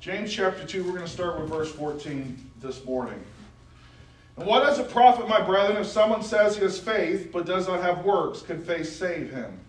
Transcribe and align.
James 0.00 0.32
chapter 0.32 0.66
2, 0.66 0.82
we're 0.82 0.92
going 0.92 1.04
to 1.04 1.08
start 1.08 1.38
with 1.38 1.50
verse 1.50 1.70
14 1.72 2.50
this 2.62 2.82
morning. 2.86 3.22
And 4.38 4.46
what 4.46 4.60
does 4.60 4.78
it 4.78 4.88
profit, 4.88 5.28
my 5.28 5.42
brethren, 5.42 5.76
if 5.76 5.86
someone 5.86 6.22
says 6.22 6.56
he 6.56 6.62
has 6.62 6.80
faith 6.80 7.28
but 7.30 7.44
does 7.44 7.68
not 7.68 7.82
have 7.82 8.02
works? 8.02 8.40
Can 8.40 8.64
faith 8.64 8.88
save 8.88 9.30
him? 9.30 9.60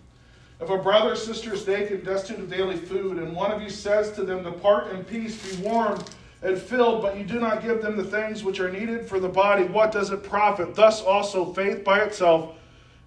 If 0.58 0.70
a 0.70 0.78
brother 0.78 1.12
or 1.12 1.16
sister 1.16 1.52
is 1.52 1.66
naked, 1.66 2.06
destitute 2.06 2.44
of 2.44 2.50
daily 2.50 2.78
food, 2.78 3.18
and 3.18 3.36
one 3.36 3.52
of 3.52 3.60
you 3.60 3.68
says 3.68 4.10
to 4.12 4.22
them, 4.22 4.42
Depart 4.42 4.90
in 4.92 5.04
peace, 5.04 5.36
be 5.54 5.62
warmed 5.62 6.08
and 6.40 6.58
filled, 6.58 7.02
but 7.02 7.18
you 7.18 7.24
do 7.24 7.38
not 7.38 7.60
give 7.60 7.82
them 7.82 7.98
the 7.98 8.04
things 8.04 8.42
which 8.42 8.58
are 8.58 8.72
needed 8.72 9.06
for 9.06 9.20
the 9.20 9.28
body, 9.28 9.64
what 9.64 9.92
does 9.92 10.12
it 10.12 10.22
profit? 10.22 10.74
Thus 10.74 11.02
also 11.02 11.52
faith 11.52 11.84
by 11.84 12.00
itself, 12.00 12.54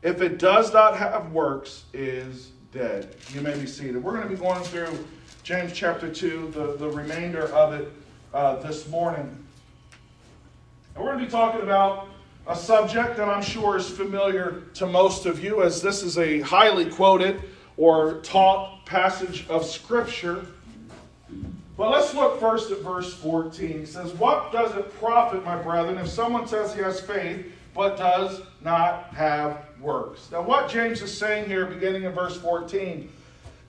if 0.03 0.21
it 0.21 0.37
does 0.37 0.71
not 0.73 0.95
have 0.95 1.31
works, 1.31 1.85
is 1.91 2.51
dead. 2.71 3.15
You 3.33 3.41
may 3.41 3.57
be 3.57 3.65
seated. 3.65 4.03
We're 4.03 4.11
going 4.11 4.29
to 4.29 4.29
be 4.29 4.39
going 4.39 4.61
through 4.61 5.07
James 5.45 5.73
chapter 5.73 6.11
2, 6.11 6.53
the, 6.55 6.75
the 6.77 6.89
remainder 6.89 7.53
of 7.53 7.71
it 7.73 7.93
uh, 8.33 8.55
this 8.63 8.89
morning. 8.89 9.45
And 10.95 11.03
we're 11.03 11.11
going 11.11 11.19
to 11.19 11.25
be 11.25 11.29
talking 11.31 11.61
about 11.61 12.07
a 12.47 12.55
subject 12.55 13.15
that 13.17 13.29
I'm 13.29 13.43
sure 13.43 13.77
is 13.77 13.87
familiar 13.87 14.63
to 14.73 14.87
most 14.87 15.27
of 15.27 15.43
you, 15.43 15.61
as 15.61 15.83
this 15.83 16.01
is 16.01 16.17
a 16.17 16.39
highly 16.39 16.89
quoted 16.89 17.43
or 17.77 18.21
taught 18.21 18.87
passage 18.87 19.47
of 19.47 19.63
Scripture. 19.63 20.47
But 21.77 21.91
let's 21.91 22.15
look 22.15 22.39
first 22.39 22.71
at 22.71 22.79
verse 22.79 23.13
14. 23.13 23.81
It 23.81 23.87
says, 23.87 24.13
What 24.13 24.51
does 24.51 24.75
it 24.75 24.91
profit, 24.95 25.45
my 25.45 25.61
brethren, 25.61 25.99
if 25.99 26.07
someone 26.07 26.47
says 26.47 26.73
he 26.73 26.81
has 26.81 26.99
faith 26.99 27.45
but 27.75 27.97
does 27.97 28.41
not 28.63 29.13
have 29.13 29.63
works? 29.79 30.27
Now, 30.31 30.41
what 30.41 30.71
James 30.71 31.03
is 31.03 31.15
saying 31.15 31.47
here, 31.47 31.67
beginning 31.67 32.05
in 32.05 32.13
verse 32.13 32.35
14, 32.35 33.11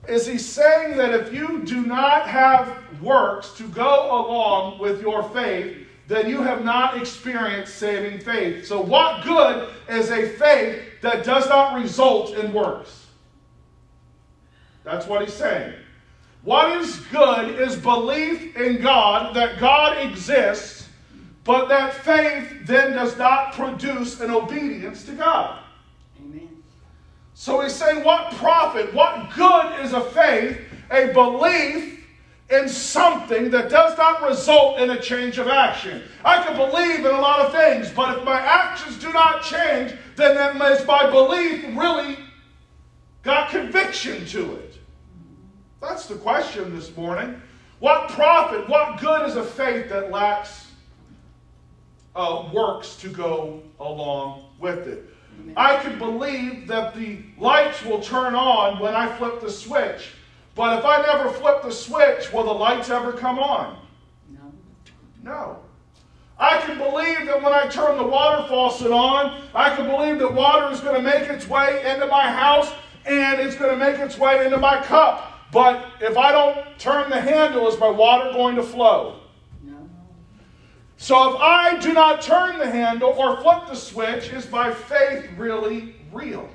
is 0.07 0.25
he 0.25 0.37
saying 0.37 0.97
that 0.97 1.13
if 1.13 1.33
you 1.33 1.63
do 1.63 1.85
not 1.85 2.27
have 2.27 2.77
works 3.01 3.51
to 3.53 3.63
go 3.63 4.05
along 4.11 4.79
with 4.79 5.01
your 5.01 5.23
faith, 5.29 5.85
then 6.07 6.29
you 6.29 6.41
have 6.41 6.63
not 6.63 6.97
experienced 6.97 7.75
saving 7.75 8.19
faith. 8.19 8.65
So, 8.65 8.79
what 8.79 9.23
good 9.23 9.69
is 9.89 10.09
a 10.09 10.29
faith 10.29 10.81
that 11.01 11.25
does 11.25 11.49
not 11.49 11.79
result 11.79 12.33
in 12.35 12.53
works? 12.53 13.07
That's 14.83 15.05
what 15.05 15.21
he's 15.21 15.33
saying. 15.33 15.73
What 16.43 16.77
is 16.77 16.95
good 17.11 17.59
is 17.59 17.75
belief 17.75 18.55
in 18.55 18.81
God, 18.81 19.35
that 19.35 19.59
God 19.59 19.97
exists, 19.97 20.87
but 21.43 21.67
that 21.67 21.93
faith 21.93 22.65
then 22.65 22.93
does 22.93 23.17
not 23.17 23.53
produce 23.53 24.21
an 24.21 24.31
obedience 24.31 25.03
to 25.05 25.11
God. 25.11 25.59
So 27.39 27.61
he's 27.61 27.75
saying, 27.75 28.03
what 28.03 28.33
profit, 28.33 28.91
what 28.95 29.29
good 29.35 29.79
is 29.85 29.93
a 29.93 30.01
faith, 30.01 30.59
a 30.89 31.13
belief 31.13 32.03
in 32.49 32.67
something 32.67 33.51
that 33.51 33.69
does 33.69 33.95
not 33.95 34.27
result 34.27 34.79
in 34.79 34.89
a 34.89 34.99
change 34.99 35.37
of 35.37 35.47
action? 35.47 36.01
I 36.25 36.41
can 36.41 36.57
believe 36.57 37.01
in 37.01 37.05
a 37.05 37.21
lot 37.21 37.41
of 37.41 37.51
things, 37.51 37.91
but 37.91 38.17
if 38.17 38.23
my 38.23 38.41
actions 38.41 38.97
do 38.97 39.13
not 39.13 39.43
change, 39.43 39.93
then 40.15 40.33
that 40.33 40.55
is 40.71 40.87
my 40.87 41.11
belief 41.11 41.63
really 41.77 42.17
got 43.21 43.51
conviction 43.51 44.25
to 44.25 44.55
it? 44.55 44.79
That's 45.79 46.07
the 46.07 46.15
question 46.15 46.75
this 46.75 46.97
morning. 46.97 47.39
What 47.77 48.09
profit, 48.09 48.67
what 48.67 48.99
good 48.99 49.29
is 49.29 49.35
a 49.35 49.43
faith 49.43 49.89
that 49.89 50.09
lacks 50.09 50.71
uh, 52.15 52.49
works 52.51 52.95
to 52.95 53.09
go 53.09 53.61
along 53.79 54.45
with 54.59 54.87
it? 54.87 55.06
I 55.55 55.77
can 55.77 55.97
believe 55.97 56.67
that 56.67 56.93
the 56.95 57.19
lights 57.37 57.83
will 57.83 57.99
turn 57.99 58.35
on 58.35 58.79
when 58.79 58.93
I 58.93 59.15
flip 59.17 59.41
the 59.41 59.49
switch. 59.49 60.11
But 60.55 60.79
if 60.79 60.85
I 60.85 61.01
never 61.01 61.29
flip 61.29 61.61
the 61.63 61.71
switch, 61.71 62.31
will 62.31 62.43
the 62.43 62.51
lights 62.51 62.89
ever 62.89 63.11
come 63.13 63.39
on? 63.39 63.77
No. 64.29 64.51
No. 65.23 65.59
I 66.39 66.57
can 66.59 66.77
believe 66.77 67.25
that 67.25 67.41
when 67.41 67.53
I 67.53 67.67
turn 67.67 67.97
the 67.97 68.03
water 68.03 68.47
faucet 68.47 68.91
on, 68.91 69.41
I 69.55 69.75
can 69.75 69.87
believe 69.87 70.19
that 70.19 70.33
water 70.33 70.71
is 70.71 70.79
going 70.79 70.95
to 70.95 71.01
make 71.01 71.29
its 71.29 71.47
way 71.47 71.83
into 71.91 72.05
my 72.05 72.29
house 72.29 72.71
and 73.05 73.39
it's 73.39 73.55
going 73.55 73.71
to 73.71 73.77
make 73.77 73.99
its 73.99 74.17
way 74.17 74.45
into 74.45 74.57
my 74.57 74.81
cup. 74.83 75.33
But 75.51 75.85
if 76.01 76.17
I 76.17 76.31
don't 76.31 76.77
turn 76.77 77.09
the 77.09 77.19
handle, 77.19 77.67
is 77.67 77.79
my 77.79 77.89
water 77.89 78.31
going 78.33 78.55
to 78.57 78.63
flow? 78.63 79.21
So 80.97 81.35
if 81.35 81.39
I 81.39 81.77
do 81.77 81.93
not 81.93 82.21
turn 82.21 82.57
the 82.57 82.69
handle 82.69 83.11
or 83.11 83.37
flip 83.37 83.67
the 83.67 83.75
switch, 83.75 84.33
is 84.33 84.49
my 84.51 84.73
faith 84.73 85.29
really 85.37 85.95
real? 86.11 86.49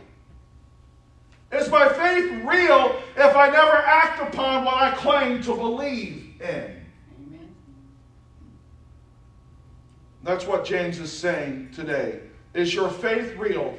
Is 1.52 1.68
my 1.70 1.88
faith 1.88 2.30
real 2.44 3.00
if 3.16 3.36
I 3.36 3.50
never 3.50 3.76
act 3.76 4.20
upon 4.20 4.64
what 4.64 4.74
I 4.74 4.90
claim 4.92 5.42
to 5.42 5.54
believe 5.54 6.40
in? 6.40 6.76
Amen. 7.28 7.54
That's 10.24 10.46
what 10.46 10.64
James 10.64 10.98
is 10.98 11.12
saying 11.12 11.70
today. 11.72 12.20
Is 12.52 12.74
your 12.74 12.88
faith 12.88 13.36
real 13.36 13.76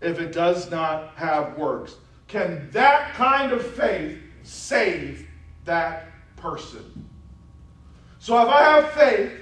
if 0.00 0.20
it 0.20 0.32
does 0.32 0.70
not 0.70 1.12
have 1.16 1.58
works? 1.58 1.96
Can 2.28 2.70
that 2.70 3.14
kind 3.14 3.52
of 3.52 3.66
faith 3.74 4.18
save 4.42 5.28
that 5.64 6.06
person? 6.36 7.08
So 8.20 8.40
if 8.40 8.48
I 8.48 8.62
have 8.62 8.90
faith 8.92 9.32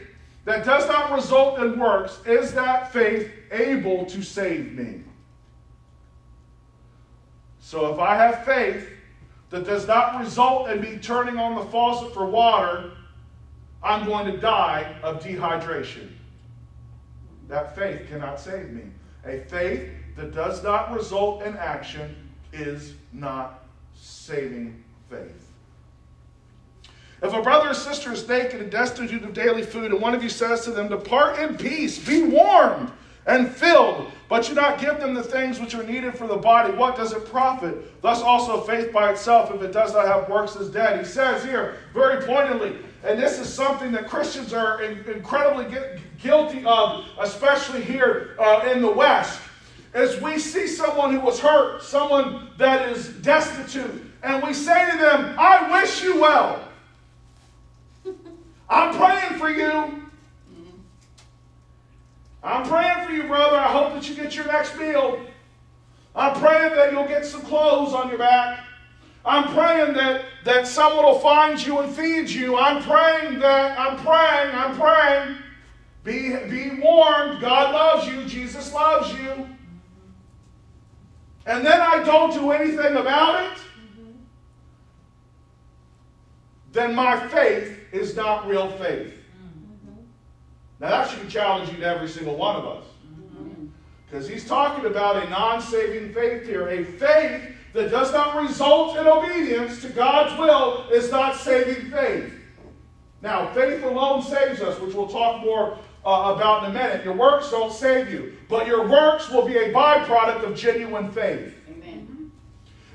that 0.48 0.64
does 0.64 0.88
not 0.88 1.12
result 1.12 1.58
in 1.58 1.78
works, 1.78 2.20
is 2.24 2.54
that 2.54 2.90
faith 2.90 3.30
able 3.52 4.06
to 4.06 4.22
save 4.22 4.72
me? 4.72 5.02
So 7.60 7.92
if 7.92 8.00
I 8.00 8.14
have 8.14 8.46
faith 8.46 8.88
that 9.50 9.66
does 9.66 9.86
not 9.86 10.18
result 10.18 10.70
in 10.70 10.80
me 10.80 10.96
turning 11.02 11.38
on 11.38 11.54
the 11.54 11.70
faucet 11.70 12.14
for 12.14 12.24
water, 12.24 12.92
I'm 13.82 14.06
going 14.06 14.24
to 14.32 14.38
die 14.38 14.96
of 15.02 15.22
dehydration. 15.22 16.08
That 17.48 17.76
faith 17.76 18.08
cannot 18.08 18.40
save 18.40 18.70
me. 18.70 18.84
A 19.26 19.40
faith 19.40 19.90
that 20.16 20.34
does 20.34 20.62
not 20.64 20.94
result 20.94 21.42
in 21.42 21.58
action 21.58 22.30
is 22.54 22.94
not 23.12 23.64
saving 23.94 24.82
faith. 25.10 25.47
If 27.20 27.32
a 27.32 27.42
brother 27.42 27.70
or 27.70 27.74
sister 27.74 28.12
is 28.12 28.28
naked 28.28 28.60
and 28.60 28.70
destitute 28.70 29.24
of 29.24 29.34
daily 29.34 29.62
food, 29.62 29.90
and 29.90 30.00
one 30.00 30.14
of 30.14 30.22
you 30.22 30.28
says 30.28 30.64
to 30.64 30.70
them, 30.70 30.88
Depart 30.88 31.38
in 31.38 31.56
peace, 31.56 31.98
be 31.98 32.22
warmed 32.22 32.92
and 33.26 33.48
filled, 33.48 34.10
but 34.28 34.48
you 34.48 34.54
not 34.54 34.80
give 34.80 35.00
them 35.00 35.14
the 35.14 35.22
things 35.22 35.60
which 35.60 35.74
are 35.74 35.82
needed 35.82 36.16
for 36.16 36.26
the 36.26 36.36
body, 36.36 36.72
what 36.72 36.96
does 36.96 37.12
it 37.12 37.26
profit? 37.26 38.00
Thus 38.02 38.22
also 38.22 38.60
faith 38.62 38.92
by 38.92 39.10
itself, 39.10 39.52
if 39.52 39.60
it 39.62 39.72
does 39.72 39.92
not 39.92 40.06
have 40.06 40.28
works, 40.28 40.54
is 40.56 40.70
dead. 40.70 40.98
He 40.98 41.04
says 41.04 41.44
here 41.44 41.76
very 41.92 42.24
pointedly, 42.24 42.78
and 43.04 43.18
this 43.18 43.38
is 43.38 43.52
something 43.52 43.90
that 43.92 44.08
Christians 44.08 44.52
are 44.52 44.82
incredibly 44.82 45.66
guilty 46.22 46.64
of, 46.64 47.04
especially 47.18 47.82
here 47.82 48.36
uh, 48.38 48.70
in 48.72 48.80
the 48.80 48.90
West, 48.90 49.40
as 49.92 50.20
we 50.20 50.38
see 50.38 50.66
someone 50.66 51.12
who 51.12 51.20
was 51.20 51.40
hurt, 51.40 51.82
someone 51.82 52.48
that 52.58 52.88
is 52.90 53.08
destitute, 53.08 54.04
and 54.22 54.42
we 54.42 54.52
say 54.52 54.90
to 54.90 54.96
them, 54.96 55.34
I 55.38 55.80
wish 55.80 56.02
you 56.02 56.20
well. 56.20 56.67
I'm 58.70 58.94
praying 58.94 59.38
for 59.38 59.48
you. 59.48 60.02
I'm 62.42 62.68
praying 62.68 63.06
for 63.06 63.12
you, 63.12 63.24
brother. 63.24 63.56
I 63.56 63.72
hope 63.72 63.94
that 63.94 64.08
you 64.08 64.14
get 64.14 64.34
your 64.34 64.46
next 64.46 64.76
meal. 64.76 65.20
I'm 66.14 66.34
praying 66.34 66.74
that 66.76 66.92
you'll 66.92 67.06
get 67.06 67.24
some 67.24 67.42
clothes 67.42 67.94
on 67.94 68.08
your 68.08 68.18
back. 68.18 68.64
I'm 69.24 69.52
praying 69.54 69.94
that, 69.94 70.24
that 70.44 70.66
someone 70.66 71.04
will 71.04 71.18
find 71.18 71.64
you 71.64 71.78
and 71.80 71.94
feed 71.94 72.30
you. 72.30 72.56
I'm 72.56 72.82
praying 72.82 73.40
that, 73.40 73.78
I'm 73.78 73.96
praying, 73.98 74.54
I'm 74.54 74.76
praying. 74.76 75.36
Be, 76.04 76.34
be 76.48 76.80
warned. 76.80 77.40
God 77.40 77.74
loves 77.74 78.06
you. 78.06 78.24
Jesus 78.24 78.72
loves 78.72 79.12
you. 79.12 79.48
And 81.44 81.64
then 81.64 81.80
I 81.80 82.02
don't 82.04 82.32
do 82.32 82.52
anything 82.52 82.96
about 82.96 83.44
it. 83.44 83.58
Then 86.72 86.94
my 86.94 87.28
faith 87.28 87.77
is 87.92 88.16
not 88.16 88.46
real 88.46 88.70
faith. 88.72 89.14
Now, 90.80 90.90
that 90.90 91.10
should 91.10 91.22
be 91.22 91.28
challenging 91.28 91.76
to 91.76 91.86
every 91.86 92.08
single 92.08 92.36
one 92.36 92.56
of 92.56 92.64
us. 92.64 92.84
Because 94.06 94.28
he's 94.28 94.46
talking 94.46 94.86
about 94.86 95.24
a 95.24 95.28
non 95.28 95.60
saving 95.60 96.14
faith 96.14 96.46
here, 96.46 96.68
a 96.68 96.84
faith 96.84 97.54
that 97.74 97.90
does 97.90 98.12
not 98.12 98.40
result 98.40 98.96
in 98.96 99.06
obedience 99.06 99.82
to 99.82 99.88
God's 99.90 100.38
will 100.38 100.88
is 100.90 101.10
not 101.10 101.36
saving 101.36 101.90
faith. 101.90 102.32
Now, 103.20 103.52
faith 103.52 103.82
alone 103.82 104.22
saves 104.22 104.60
us, 104.60 104.80
which 104.80 104.94
we'll 104.94 105.08
talk 105.08 105.44
more 105.44 105.78
uh, 106.06 106.34
about 106.34 106.64
in 106.64 106.70
a 106.70 106.74
minute. 106.74 107.04
Your 107.04 107.14
works 107.14 107.50
don't 107.50 107.72
save 107.72 108.10
you, 108.10 108.36
but 108.48 108.66
your 108.66 108.88
works 108.88 109.28
will 109.28 109.44
be 109.44 109.56
a 109.56 109.72
byproduct 109.72 110.44
of 110.44 110.56
genuine 110.56 111.10
faith. 111.10 111.54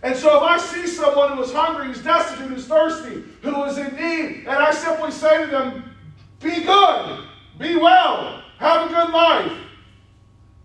And 0.03 0.17
so, 0.17 0.35
if 0.35 0.43
I 0.43 0.57
see 0.57 0.85
someone 0.85 1.37
who 1.37 1.43
is 1.43 1.53
hungry, 1.53 1.87
who's 1.87 2.03
destitute, 2.03 2.49
who's 2.49 2.67
thirsty, 2.67 3.23
who 3.41 3.63
is 3.63 3.77
in 3.77 3.95
need, 3.95 4.39
and 4.39 4.49
I 4.49 4.71
simply 4.71 5.11
say 5.11 5.45
to 5.45 5.49
them, 5.49 5.95
Be 6.41 6.61
good, 6.61 7.25
be 7.57 7.77
well, 7.77 8.43
have 8.57 8.91
a 8.91 8.93
good 8.93 9.13
life, 9.13 9.57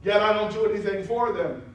yet 0.02 0.22
I 0.22 0.32
don't 0.32 0.52
do 0.52 0.66
anything 0.66 1.04
for 1.04 1.32
them, 1.32 1.72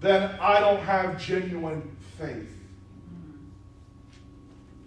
then 0.00 0.34
I 0.40 0.58
don't 0.60 0.80
have 0.80 1.20
genuine 1.22 1.94
faith. 2.18 2.48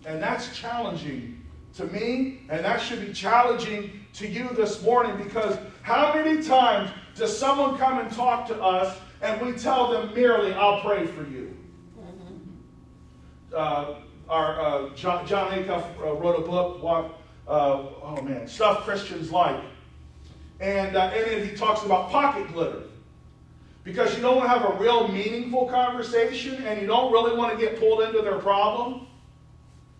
And 0.03 0.21
that's 0.21 0.57
challenging 0.57 1.45
to 1.75 1.85
me, 1.85 2.41
and 2.49 2.65
that 2.65 2.81
should 2.81 3.05
be 3.05 3.13
challenging 3.13 3.91
to 4.13 4.27
you 4.27 4.49
this 4.53 4.81
morning 4.81 5.15
because 5.23 5.59
how 5.83 6.11
many 6.15 6.41
times 6.41 6.89
does 7.15 7.37
someone 7.37 7.77
come 7.77 7.99
and 7.99 8.11
talk 8.11 8.47
to 8.47 8.59
us 8.59 8.97
and 9.25 9.45
we 9.45 9.53
tell 9.53 9.91
them 9.91 10.13
merely, 10.13 10.53
I'll 10.53 10.81
pray 10.81 11.05
for 11.05 11.27
you? 11.27 11.57
Uh, 13.53 13.95
our 14.29 14.61
uh, 14.61 14.89
John, 14.95 15.25
Jon 15.25 15.51
Acuff 15.51 15.83
uh, 15.99 16.13
wrote 16.13 16.39
a 16.39 16.47
book, 16.47 16.83
what, 16.83 17.19
uh, 17.47 17.83
oh 18.01 18.21
man, 18.21 18.47
Stuff 18.47 18.83
Christians 18.83 19.31
Like. 19.31 19.61
And 20.59 20.95
uh, 20.95 21.11
in 21.15 21.39
it, 21.39 21.49
he 21.49 21.55
talks 21.55 21.83
about 21.83 22.11
pocket 22.11 22.47
glitter. 22.53 22.83
Because 23.83 24.15
you 24.15 24.21
don't 24.21 24.37
want 24.37 24.49
to 24.49 24.57
have 24.57 24.75
a 24.75 24.79
real 24.79 25.07
meaningful 25.07 25.67
conversation 25.67 26.63
and 26.65 26.81
you 26.81 26.87
don't 26.87 27.11
really 27.11 27.37
want 27.37 27.57
to 27.57 27.63
get 27.63 27.79
pulled 27.79 28.01
into 28.01 28.21
their 28.21 28.39
problem. 28.39 29.07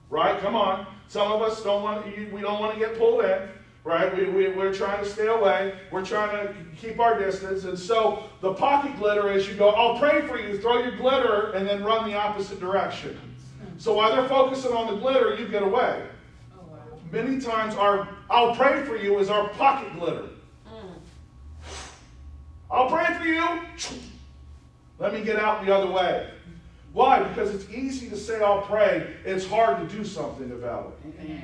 Right? 0.09 0.39
Come 0.41 0.55
on. 0.55 0.87
Some 1.07 1.31
of 1.31 1.41
us 1.41 1.63
don't 1.63 1.83
want 1.83 2.05
we 2.31 2.41
don't 2.41 2.59
want 2.59 2.73
to 2.73 2.79
get 2.79 2.97
pulled 2.97 3.23
in, 3.23 3.47
right? 3.85 4.17
We, 4.17 4.25
we, 4.25 4.49
we're 4.49 4.73
trying 4.73 5.01
to 5.01 5.09
stay 5.09 5.27
away. 5.27 5.75
We're 5.91 6.03
trying 6.03 6.47
to 6.47 6.53
keep 6.75 6.99
our 6.99 7.17
distance. 7.17 7.63
And 7.63 7.77
so 7.77 8.23
the 8.41 8.53
pocket 8.53 8.97
glitter 8.97 9.31
is 9.31 9.47
you 9.47 9.53
go, 9.53 9.69
I'll 9.69 9.97
pray 9.99 10.27
for 10.27 10.37
you, 10.37 10.57
throw 10.57 10.79
your 10.79 10.97
glitter, 10.97 11.51
and 11.51 11.65
then 11.67 11.83
run 11.83 12.09
the 12.09 12.17
opposite 12.17 12.59
direction. 12.59 13.17
So 13.77 13.93
while 13.93 14.13
they're 14.13 14.27
focusing 14.27 14.73
on 14.73 14.93
the 14.93 14.99
glitter, 14.99 15.35
you 15.35 15.47
get 15.47 15.61
away. 15.61 16.07
Oh, 16.57 16.63
wow. 16.71 16.77
Many 17.11 17.39
times 17.39 17.75
our 17.75 18.09
I'll 18.29 18.55
pray 18.55 18.83
for 18.83 18.97
you 18.97 19.19
is 19.19 19.29
our 19.29 19.49
pocket 19.49 19.93
glitter. 19.99 20.29
Mm. 20.67 20.95
I'll 22.71 22.89
pray 22.89 23.05
for 23.19 23.25
you. 23.25 23.61
Let 24.97 25.13
me 25.13 25.23
get 25.23 25.35
out 25.35 25.63
the 25.63 25.75
other 25.75 25.91
way. 25.91 26.31
Why? 26.93 27.21
Because 27.21 27.53
it's 27.53 27.69
easy 27.69 28.09
to 28.09 28.17
say, 28.17 28.41
I'll 28.41 28.61
pray. 28.61 29.15
It's 29.25 29.45
hard 29.45 29.87
to 29.87 29.95
do 29.95 30.03
something 30.03 30.51
about 30.53 30.97
it. 31.03 31.39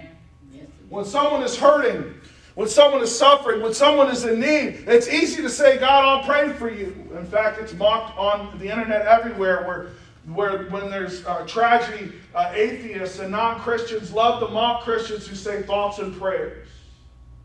When 0.89 1.05
someone 1.05 1.43
is 1.43 1.57
hurting, 1.57 2.13
when 2.55 2.67
someone 2.67 3.01
is 3.01 3.15
suffering, 3.17 3.61
when 3.61 3.73
someone 3.73 4.09
is 4.09 4.25
in 4.25 4.39
need, 4.39 4.83
it's 4.87 5.07
easy 5.07 5.41
to 5.41 5.49
say, 5.49 5.77
God, 5.77 6.03
I'll 6.03 6.23
pray 6.23 6.51
for 6.53 6.69
you. 6.69 7.07
In 7.17 7.25
fact, 7.25 7.59
it's 7.59 7.73
mocked 7.73 8.17
on 8.17 8.57
the 8.59 8.69
internet 8.69 9.05
everywhere 9.05 9.65
where, 9.65 9.89
where 10.33 10.69
when 10.69 10.89
there's 10.89 11.25
uh, 11.25 11.45
tragedy, 11.47 12.11
uh, 12.35 12.51
atheists 12.53 13.19
and 13.19 13.31
non 13.31 13.59
Christians 13.59 14.11
love 14.11 14.41
to 14.41 14.53
mock 14.53 14.83
Christians 14.83 15.27
who 15.27 15.35
say 15.35 15.61
thoughts 15.61 15.99
and 15.99 16.17
prayers. 16.17 16.67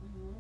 Mm-hmm. 0.04 0.32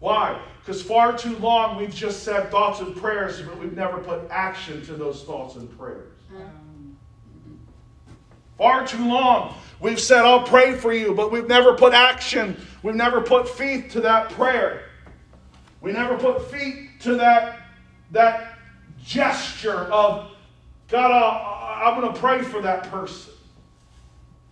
Why? 0.00 0.40
Because 0.60 0.82
far 0.82 1.16
too 1.16 1.36
long 1.38 1.76
we've 1.76 1.94
just 1.94 2.24
said 2.24 2.50
thoughts 2.50 2.80
and 2.80 2.96
prayers, 2.96 3.40
but 3.42 3.58
we've 3.58 3.76
never 3.76 3.98
put 3.98 4.28
action 4.30 4.84
to 4.86 4.94
those 4.94 5.22
thoughts 5.22 5.56
and 5.56 5.76
prayers. 5.78 6.08
Far 8.58 8.86
too 8.86 9.08
long. 9.08 9.54
We've 9.80 9.98
said, 9.98 10.24
I'll 10.24 10.44
pray 10.44 10.76
for 10.76 10.92
you, 10.92 11.14
but 11.14 11.32
we've 11.32 11.48
never 11.48 11.74
put 11.74 11.92
action. 11.92 12.56
We've 12.82 12.94
never 12.94 13.20
put 13.20 13.48
feet 13.48 13.90
to 13.90 14.00
that 14.00 14.30
prayer. 14.30 14.84
We 15.80 15.92
never 15.92 16.16
put 16.16 16.50
feet 16.50 17.00
to 17.00 17.16
that, 17.16 17.60
that 18.10 18.58
gesture 19.04 19.84
of, 19.92 20.32
God, 20.88 21.10
i 21.10 21.84
I'm 21.84 22.00
going 22.00 22.12
to 22.12 22.20
pray 22.20 22.42
for 22.42 22.62
that 22.62 22.90
person. 22.90 23.32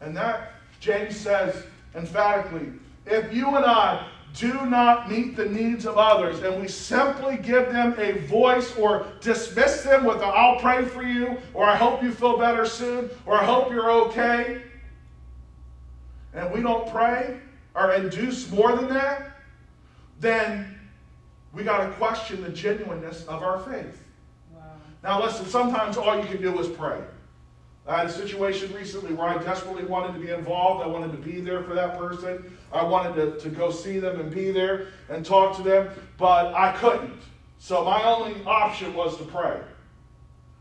And 0.00 0.17
that, 0.17 0.55
James 0.81 1.17
says 1.17 1.65
emphatically, 1.94 2.73
if 3.06 3.32
you 3.32 3.55
and 3.56 3.65
I 3.65 4.06
do 4.35 4.67
not 4.67 5.11
meet 5.11 5.37
the 5.37 5.47
needs 5.47 5.87
of 5.87 5.99
others 5.99 6.41
and 6.43 6.61
we 6.61 6.69
simply 6.69 7.37
give 7.37 7.73
them 7.73 7.94
a 7.99 8.12
voice 8.27 8.77
or 8.77 9.06
dismiss 9.21 9.82
them 9.82 10.05
with 10.05 10.19
a, 10.19 10.25
I'll 10.25 10.61
pray 10.61 10.85
for 10.85 11.03
you 11.03 11.37
or 11.53 11.65
I 11.65 11.75
hope 11.75 12.03
you 12.03 12.12
feel 12.12 12.38
better 12.38 12.65
soon 12.65 13.11
or 13.27 13.35
I 13.35 13.44
hope 13.44 13.71
you're 13.71 13.91
okay 13.91 14.62
and 16.32 16.53
we 16.53 16.62
don't 16.62 16.88
pray 16.91 17.41
or 17.75 17.93
induce 17.93 18.50
more 18.50 18.75
than 18.75 18.88
that 18.88 19.38
then 20.19 20.78
we 21.52 21.64
got 21.64 21.87
to 21.87 21.93
question 21.94 22.43
the 22.43 22.50
genuineness 22.50 23.25
of 23.26 23.43
our 23.43 23.58
faith 23.61 24.02
wow. 24.52 24.62
now 25.02 25.22
listen 25.22 25.46
sometimes 25.46 25.96
all 25.96 26.17
you 26.17 26.26
can 26.26 26.40
do 26.40 26.58
is 26.58 26.69
pray 26.69 27.00
I 27.87 27.99
had 27.99 28.06
a 28.06 28.12
situation 28.12 28.72
recently 28.72 29.14
where 29.14 29.28
I 29.28 29.38
desperately 29.38 29.84
wanted 29.84 30.12
to 30.12 30.25
be 30.25 30.31
involved. 30.31 30.84
I 30.84 30.87
wanted 30.87 31.12
to 31.12 31.19
be 31.19 31.40
there 31.40 31.62
for 31.62 31.75
that 31.75 31.99
person. 31.99 32.56
I 32.72 32.84
wanted 32.84 33.14
to, 33.17 33.40
to 33.40 33.49
go 33.49 33.70
see 33.70 33.99
them 33.99 34.20
and 34.20 34.32
be 34.32 34.52
there 34.52 34.88
and 35.08 35.25
talk 35.26 35.56
to 35.56 35.62
them, 35.62 35.90
but 36.17 36.55
I 36.55 36.72
couldn't. 36.72 37.20
So 37.58 37.84
my 37.84 38.02
only 38.05 38.43
option 38.44 38.94
was 38.94 39.17
to 39.17 39.25
pray. 39.25 39.61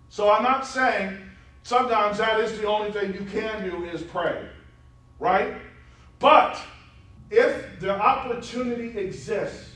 So 0.10 0.32
I'm 0.32 0.44
not 0.44 0.66
saying 0.66 1.20
sometimes 1.64 2.18
that 2.18 2.40
is 2.40 2.58
the 2.60 2.68
only 2.68 2.92
thing 2.92 3.14
you 3.14 3.26
can 3.26 3.70
do 3.70 3.86
is 3.86 4.02
pray, 4.02 4.48
right? 5.20 5.54
But 6.18 6.60
if 7.30 7.80
the 7.80 7.92
opportunity 7.92 8.98
exists 8.98 9.72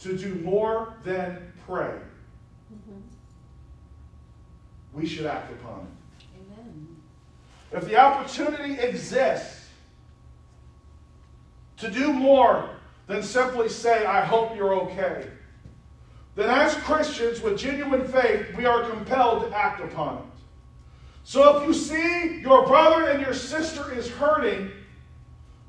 to 0.00 0.16
do 0.16 0.34
more 0.36 0.94
than 1.04 1.52
pray, 1.66 1.94
mm-hmm. 2.72 3.00
we 4.92 5.06
should 5.06 5.26
act 5.26 5.52
upon 5.52 5.80
it. 5.80 5.86
If 7.72 7.84
the 7.86 7.96
opportunity 7.96 8.78
exists 8.78 9.68
to 11.78 11.90
do 11.90 12.12
more 12.12 12.70
than 13.06 13.22
simply 13.22 13.68
say, 13.68 14.06
I 14.06 14.24
hope 14.24 14.56
you're 14.56 14.74
okay, 14.74 15.26
then 16.34 16.48
as 16.50 16.74
Christians 16.76 17.40
with 17.40 17.58
genuine 17.58 18.06
faith, 18.06 18.54
we 18.56 18.66
are 18.66 18.88
compelled 18.88 19.48
to 19.48 19.56
act 19.56 19.80
upon 19.80 20.18
it. 20.18 20.24
So 21.24 21.58
if 21.58 21.66
you 21.66 21.74
see 21.74 22.40
your 22.40 22.66
brother 22.66 23.08
and 23.08 23.20
your 23.20 23.34
sister 23.34 23.92
is 23.92 24.08
hurting, 24.08 24.70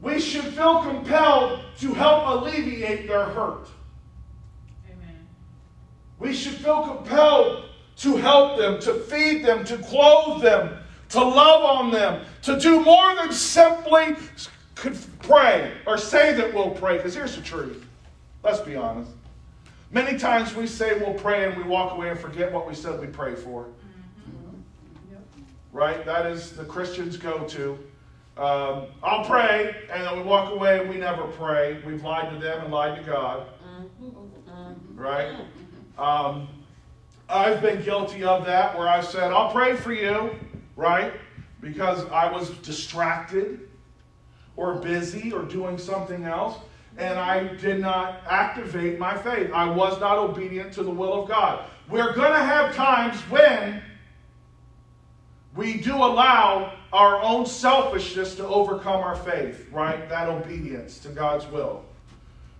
we 0.01 0.19
should 0.19 0.45
feel 0.45 0.83
compelled 0.83 1.61
to 1.79 1.93
help 1.93 2.27
alleviate 2.27 3.07
their 3.07 3.25
hurt. 3.25 3.67
Amen. 4.87 5.27
We 6.19 6.33
should 6.33 6.53
feel 6.53 6.83
compelled 6.83 7.65
to 7.97 8.15
help 8.15 8.57
them, 8.57 8.79
to 8.81 8.93
feed 8.93 9.43
them, 9.43 9.65
to 9.65 9.77
clothe 9.77 10.43
them, 10.43 10.77
to 11.09 11.19
love 11.19 11.63
on 11.63 11.91
them, 11.91 12.23
to 12.43 12.59
do 12.59 12.83
more 12.83 13.15
than 13.15 13.31
simply 13.31 14.15
pray 15.21 15.73
or 15.87 15.97
say 15.97 16.33
that 16.33 16.53
we'll 16.53 16.71
pray. 16.71 16.97
Because 16.97 17.15
here's 17.15 17.35
the 17.35 17.41
truth. 17.41 17.85
Let's 18.43 18.59
be 18.59 18.75
honest. 18.75 19.11
Many 19.89 20.19
times 20.19 20.53
we 20.53 20.67
say 20.67 20.99
we'll 20.99 21.13
pray 21.13 21.45
and 21.45 21.57
we 21.57 21.63
walk 21.63 21.93
away 21.93 22.09
and 22.09 22.19
forget 22.19 22.51
what 22.51 22.67
we 22.67 22.75
said 22.75 22.99
we 22.99 23.07
pray 23.07 23.35
for. 23.35 23.63
Mm-hmm. 23.63 25.17
Right? 25.71 26.05
That 26.05 26.25
is 26.25 26.51
the 26.51 26.65
Christian's 26.65 27.17
go 27.17 27.45
to. 27.45 27.79
Um, 28.37 28.87
I'll 29.03 29.25
pray, 29.25 29.75
and 29.91 30.03
then 30.03 30.17
we 30.17 30.23
walk 30.23 30.51
away 30.51 30.79
and 30.79 30.89
we 30.89 30.97
never 30.97 31.23
pray. 31.23 31.81
We've 31.85 32.03
lied 32.03 32.31
to 32.31 32.37
them 32.37 32.63
and 32.63 32.71
lied 32.71 32.97
to 32.97 33.03
God. 33.03 33.47
Mm-hmm. 33.65 34.99
Right? 34.99 35.35
Um, 35.97 36.47
I've 37.29 37.61
been 37.61 37.81
guilty 37.81 38.23
of 38.23 38.45
that 38.45 38.77
where 38.77 38.87
I've 38.87 39.05
said, 39.05 39.31
I'll 39.31 39.51
pray 39.51 39.75
for 39.75 39.91
you 39.91 40.31
right? 40.77 41.13
Because 41.59 42.05
I 42.11 42.31
was 42.31 42.51
distracted 42.59 43.67
or 44.55 44.75
busy 44.75 45.33
or 45.33 45.41
doing 45.43 45.77
something 45.77 46.23
else, 46.23 46.57
and 46.97 47.19
I 47.19 47.55
did 47.55 47.81
not 47.81 48.21
activate 48.29 48.97
my 48.97 49.17
faith. 49.17 49.51
I 49.51 49.69
was 49.69 49.99
not 49.99 50.17
obedient 50.17 50.71
to 50.73 50.83
the 50.83 50.89
will 50.89 51.23
of 51.23 51.27
God. 51.27 51.65
We're 51.89 52.13
going 52.13 52.31
to 52.31 52.39
have 52.39 52.75
times 52.75 53.19
when 53.23 53.81
we 55.55 55.77
do 55.77 55.95
allow 55.95 56.76
our 56.93 57.21
own 57.21 57.45
selfishness 57.45 58.35
to 58.35 58.47
overcome 58.47 59.01
our 59.03 59.15
faith, 59.15 59.67
right? 59.71 60.07
That 60.09 60.29
obedience 60.29 60.99
to 60.99 61.09
God's 61.09 61.45
will. 61.47 61.83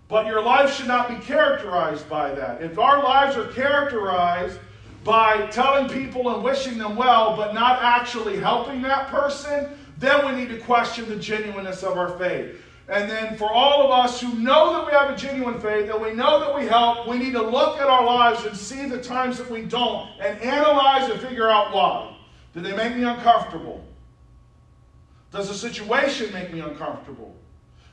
But 0.10 0.26
your 0.26 0.42
life 0.42 0.74
should 0.74 0.88
not 0.88 1.10
be 1.10 1.16
characterized 1.26 2.10
by 2.10 2.34
that. 2.34 2.62
If 2.62 2.80
our 2.80 3.04
lives 3.04 3.36
are 3.36 3.48
characterized 3.48 4.60
by 5.04 5.48
telling 5.48 5.90
people 5.90 6.34
and 6.34 6.44
wishing 6.44 6.78
them 6.78 6.96
well, 6.96 7.36
but 7.36 7.54
not 7.54 7.82
actually 7.82 8.38
helping 8.38 8.82
that 8.84 9.08
person, 9.08 9.70
then 9.98 10.26
we 10.26 10.40
need 10.40 10.50
to 10.50 10.60
question 10.60 11.08
the 11.10 11.16
genuineness 11.16 11.84
of 11.84 11.98
our 11.98 12.18
faith. 12.18 12.62
And 12.90 13.10
then 13.10 13.38
for 13.38 13.52
all 13.52 13.84
of 13.84 13.92
us 13.92 14.22
who 14.22 14.34
know 14.36 14.72
that 14.74 14.86
we 14.86 14.94
have 14.94 15.10
a 15.10 15.16
genuine 15.16 15.60
faith, 15.60 15.88
that 15.88 16.00
we 16.00 16.14
know 16.14 16.40
that 16.40 16.56
we 16.56 16.66
help, 16.66 17.08
we 17.08 17.18
need 17.18 17.34
to 17.34 17.42
look 17.42 17.80
at 17.80 17.88
our 17.88 18.06
lives 18.06 18.46
and 18.46 18.56
see 18.56 18.86
the 18.88 19.02
times 19.02 19.38
that 19.40 19.52
we 19.52 19.64
don't 19.64 20.10
and 20.22 20.40
analyze 20.42 21.10
and 21.10 21.20
figure 21.20 21.50
out 21.50 21.74
why. 21.74 22.16
Did 22.54 22.64
they 22.64 22.76
make 22.76 22.96
me 22.96 23.04
uncomfortable? 23.04 23.84
Does 25.32 25.48
the 25.50 25.54
situation 25.54 26.32
make 26.34 26.54
me 26.54 26.60
uncomfortable? 26.60 27.36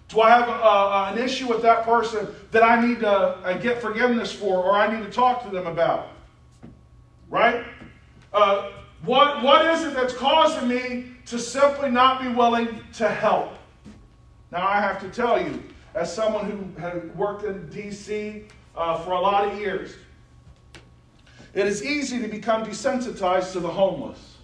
Do 0.09 0.21
I 0.21 0.31
have 0.31 0.49
a, 0.49 0.53
a, 0.53 1.12
an 1.12 1.19
issue 1.19 1.49
with 1.49 1.62
that 1.62 1.85
person 1.85 2.29
that 2.53 2.62
I 2.62 2.85
need 2.87 3.00
to 3.00 3.11
uh, 3.11 3.59
get 3.59 3.81
forgiveness 3.81 4.33
for 4.33 4.62
or 4.62 4.73
I 4.73 4.95
need 4.95 5.05
to 5.05 5.11
talk 5.11 5.43
to 5.45 5.50
them 5.50 5.67
about? 5.67 6.09
Right? 7.29 7.64
Uh, 8.33 8.71
what, 9.05 9.43
what 9.43 9.67
is 9.67 9.85
it 9.85 9.95
that's 9.95 10.14
causing 10.14 10.69
me 10.69 11.07
to 11.26 11.38
simply 11.38 11.91
not 11.91 12.23
be 12.23 12.29
willing 12.29 12.81
to 12.95 13.09
help? 13.09 13.53
Now, 14.53 14.67
I 14.67 14.81
have 14.81 15.00
to 15.00 15.09
tell 15.09 15.43
you, 15.43 15.62
as 15.95 16.14
someone 16.14 16.50
who 16.50 16.81
had 16.81 17.17
worked 17.17 17.45
in 17.45 17.69
D.C. 17.71 18.45
Uh, 18.76 18.99
for 19.00 19.12
a 19.12 19.21
lot 19.21 19.49
of 19.49 19.59
years, 19.59 19.97
it 21.55 21.67
is 21.67 21.85
easy 21.85 22.21
to 22.21 22.29
become 22.29 22.64
desensitized 22.64 23.53
to 23.53 23.61
the 23.61 23.69
homeless. 23.69 24.37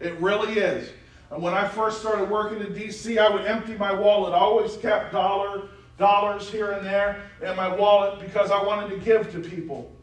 It 0.00 0.18
really 0.20 0.58
is. 0.58 0.90
And 1.30 1.42
when 1.42 1.54
I 1.54 1.68
first 1.68 2.00
started 2.00 2.30
working 2.30 2.60
in 2.60 2.72
D.C., 2.72 3.18
I 3.18 3.28
would 3.28 3.44
empty 3.44 3.74
my 3.74 3.92
wallet. 3.92 4.32
I 4.32 4.38
always 4.38 4.76
kept 4.76 5.12
dollar, 5.12 5.68
dollars 5.98 6.48
here 6.48 6.72
and 6.72 6.86
there 6.86 7.22
in 7.42 7.54
my 7.54 7.74
wallet 7.74 8.18
because 8.20 8.50
I 8.50 8.62
wanted 8.62 8.90
to 8.90 8.98
give 8.98 9.30
to 9.32 9.40
people. 9.40 9.94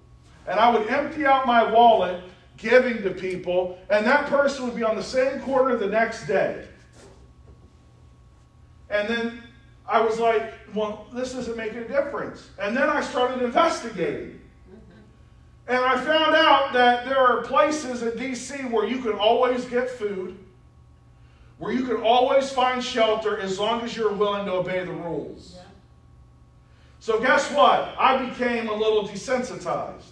And 0.47 0.59
I 0.59 0.69
would 0.69 0.87
empty 0.87 1.25
out 1.25 1.47
my 1.47 1.69
wallet 1.71 2.23
giving 2.57 3.01
to 3.03 3.11
people, 3.11 3.77
and 3.89 4.05
that 4.05 4.27
person 4.27 4.65
would 4.65 4.75
be 4.75 4.83
on 4.83 4.95
the 4.95 5.03
same 5.03 5.41
corner 5.41 5.75
the 5.75 5.87
next 5.87 6.25
day. 6.25 6.65
And 8.89 9.09
then 9.09 9.43
I 9.87 10.01
was 10.01 10.19
like, 10.19 10.53
well, 10.73 11.07
this 11.13 11.33
doesn't 11.33 11.57
make 11.57 11.73
a 11.73 11.87
difference. 11.87 12.49
And 12.59 12.75
then 12.77 12.89
I 12.89 13.01
started 13.01 13.41
investigating. 13.41 14.39
And 15.67 15.77
I 15.77 15.97
found 15.97 16.35
out 16.35 16.73
that 16.73 17.05
there 17.05 17.17
are 17.17 17.41
places 17.41 18.03
in 18.03 18.11
DC 18.11 18.69
where 18.69 18.87
you 18.87 18.99
can 18.99 19.13
always 19.13 19.65
get 19.65 19.89
food, 19.89 20.37
where 21.57 21.71
you 21.71 21.85
can 21.85 21.97
always 21.97 22.51
find 22.51 22.83
shelter 22.83 23.39
as 23.39 23.59
long 23.59 23.81
as 23.81 23.95
you're 23.95 24.13
willing 24.13 24.45
to 24.45 24.51
obey 24.53 24.83
the 24.83 24.91
rules. 24.91 25.53
Yeah. 25.55 25.61
So, 26.99 27.19
guess 27.19 27.51
what? 27.51 27.95
I 27.97 28.25
became 28.25 28.67
a 28.67 28.73
little 28.73 29.07
desensitized. 29.07 30.03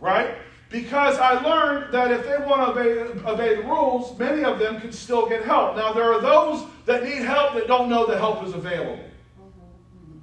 Right? 0.00 0.36
Because 0.70 1.18
I 1.18 1.40
learned 1.40 1.94
that 1.94 2.10
if 2.10 2.24
they 2.24 2.36
want 2.38 2.74
to 2.74 2.80
obey, 2.80 3.20
obey 3.30 3.54
the 3.56 3.62
rules, 3.62 4.18
many 4.18 4.42
of 4.42 4.58
them 4.58 4.80
can 4.80 4.90
still 4.90 5.28
get 5.28 5.44
help. 5.44 5.76
Now, 5.76 5.92
there 5.92 6.12
are 6.12 6.20
those 6.20 6.66
that 6.86 7.04
need 7.04 7.22
help 7.22 7.54
that 7.54 7.68
don't 7.68 7.88
know 7.88 8.06
the 8.06 8.18
help 8.18 8.44
is 8.44 8.54
available. 8.54 8.98
Mm-hmm. 8.98 10.18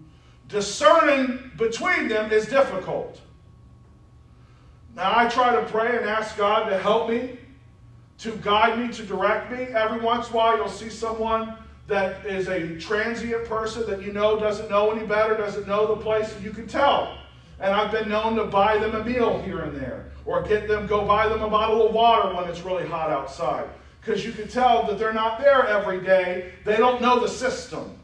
Discerning 0.50 1.52
between 1.56 2.10
them 2.10 2.32
is 2.32 2.48
difficult. 2.48 3.22
Now, 4.96 5.18
I 5.18 5.30
try 5.30 5.56
to 5.56 5.64
pray 5.68 5.98
and 5.98 6.06
ask 6.06 6.36
God 6.36 6.68
to 6.70 6.78
help 6.78 7.10
me, 7.10 7.38
to 8.22 8.32
guide 8.38 8.78
me, 8.78 8.94
to 8.94 9.04
direct 9.04 9.52
me. 9.52 9.64
Every 9.76 10.00
once 10.00 10.28
in 10.28 10.34
a 10.34 10.38
while, 10.38 10.58
you'll 10.58 10.70
see 10.70 10.90
someone 10.90 11.56
that 11.88 12.26
is 12.26 12.48
a 12.48 12.78
transient 12.78 13.46
person 13.46 13.90
that 13.90 14.02
you 14.02 14.14
know 14.14 14.40
doesn't 14.40 14.70
know 14.70 14.92
any 14.92 15.06
better, 15.06 15.36
doesn't 15.36 15.68
know 15.68 15.88
the 15.88 16.02
place, 16.02 16.34
and 16.36 16.44
you 16.44 16.52
can 16.52 16.68
tell. 16.68 17.18
And 17.60 17.74
I've 17.74 17.92
been 17.92 18.10
known 18.10 18.36
to 18.36 18.46
buy 18.46 18.78
them 18.78 18.96
a 18.96 19.04
meal 19.04 19.42
here 19.42 19.62
and 19.62 19.76
there 19.76 20.12
or 20.26 20.44
get 20.44 20.68
them, 20.68 20.86
go 20.86 21.06
buy 21.06 21.28
them 21.28 21.42
a 21.42 21.50
bottle 21.50 21.88
of 21.88 21.94
water 21.94 22.36
when 22.36 22.46
it's 22.46 22.62
really 22.62 22.88
hot 22.88 23.10
outside. 23.10 23.68
Because 24.00 24.26
you 24.26 24.32
can 24.32 24.48
tell 24.48 24.86
that 24.88 24.98
they're 24.98 25.14
not 25.14 25.40
there 25.40 25.66
every 25.68 26.00
day. 26.02 26.54
They 26.64 26.78
don't 26.78 27.02
know 27.02 27.20
the 27.20 27.28
system. 27.28 27.98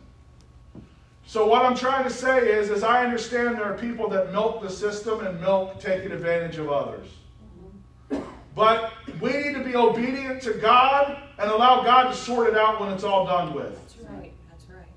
So 1.25 1.45
what 1.45 1.65
I'm 1.65 1.75
trying 1.75 2.03
to 2.03 2.09
say 2.09 2.50
is, 2.50 2.69
as 2.69 2.83
I 2.83 3.03
understand 3.03 3.57
there 3.57 3.65
are 3.65 3.77
people 3.77 4.09
that 4.09 4.31
milk 4.31 4.62
the 4.62 4.69
system 4.69 5.25
and 5.25 5.39
milk 5.41 5.79
taking 5.79 6.12
advantage 6.12 6.57
of 6.57 6.71
others. 6.71 7.07
But 8.55 8.93
we 9.21 9.33
need 9.33 9.53
to 9.53 9.63
be 9.63 9.75
obedient 9.75 10.41
to 10.43 10.53
God 10.53 11.17
and 11.38 11.50
allow 11.50 11.83
God 11.83 12.12
to 12.12 12.15
sort 12.15 12.50
it 12.50 12.57
out 12.57 12.79
when 12.79 12.91
it's 12.91 13.03
all 13.03 13.25
done 13.25 13.53
with. 13.53 13.74
That's 13.74 13.97
right. 14.09 14.33
That's 14.50 14.65
right. 14.69 14.88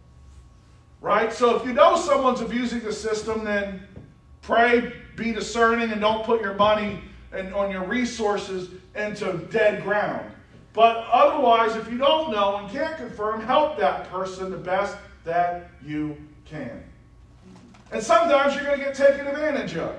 Right? 1.00 1.32
So 1.32 1.56
if 1.56 1.64
you 1.64 1.72
know 1.72 1.96
someone's 1.96 2.40
abusing 2.40 2.80
the 2.80 2.92
system, 2.92 3.44
then 3.44 3.82
pray, 4.42 4.92
be 5.16 5.32
discerning, 5.32 5.92
and 5.92 6.00
don't 6.00 6.24
put 6.24 6.40
your 6.40 6.54
money 6.54 7.00
and 7.32 7.54
on 7.54 7.70
your 7.70 7.84
resources 7.84 8.70
into 8.94 9.38
dead 9.50 9.82
ground. 9.82 10.30
But 10.72 11.06
otherwise, 11.10 11.76
if 11.76 11.90
you 11.90 11.98
don't 11.98 12.30
know 12.30 12.56
and 12.56 12.70
can't 12.70 12.96
confirm, 12.96 13.40
help 13.40 13.78
that 13.78 14.10
person 14.10 14.50
the 14.50 14.56
best 14.56 14.96
that 15.24 15.70
you 15.84 16.16
can. 16.44 16.82
And 17.92 18.02
sometimes 18.02 18.54
you're 18.54 18.64
going 18.64 18.78
to 18.78 18.84
get 18.84 18.94
taken 18.94 19.26
advantage 19.26 19.76
of. 19.76 19.94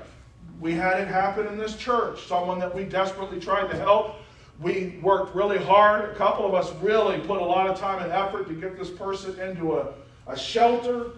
We 0.61 0.73
had 0.75 1.01
it 1.01 1.07
happen 1.07 1.47
in 1.47 1.57
this 1.57 1.75
church. 1.75 2.27
Someone 2.27 2.59
that 2.59 2.73
we 2.73 2.83
desperately 2.83 3.39
tried 3.39 3.71
to 3.71 3.77
help. 3.77 4.17
We 4.61 4.99
worked 5.01 5.35
really 5.35 5.57
hard. 5.57 6.11
A 6.11 6.13
couple 6.13 6.45
of 6.45 6.53
us 6.53 6.71
really 6.83 7.17
put 7.21 7.41
a 7.41 7.45
lot 7.45 7.67
of 7.67 7.79
time 7.79 8.01
and 8.03 8.11
effort 8.11 8.47
to 8.47 8.53
get 8.53 8.77
this 8.77 8.91
person 8.91 9.37
into 9.39 9.79
a, 9.79 9.93
a 10.27 10.37
shelter. 10.37 11.13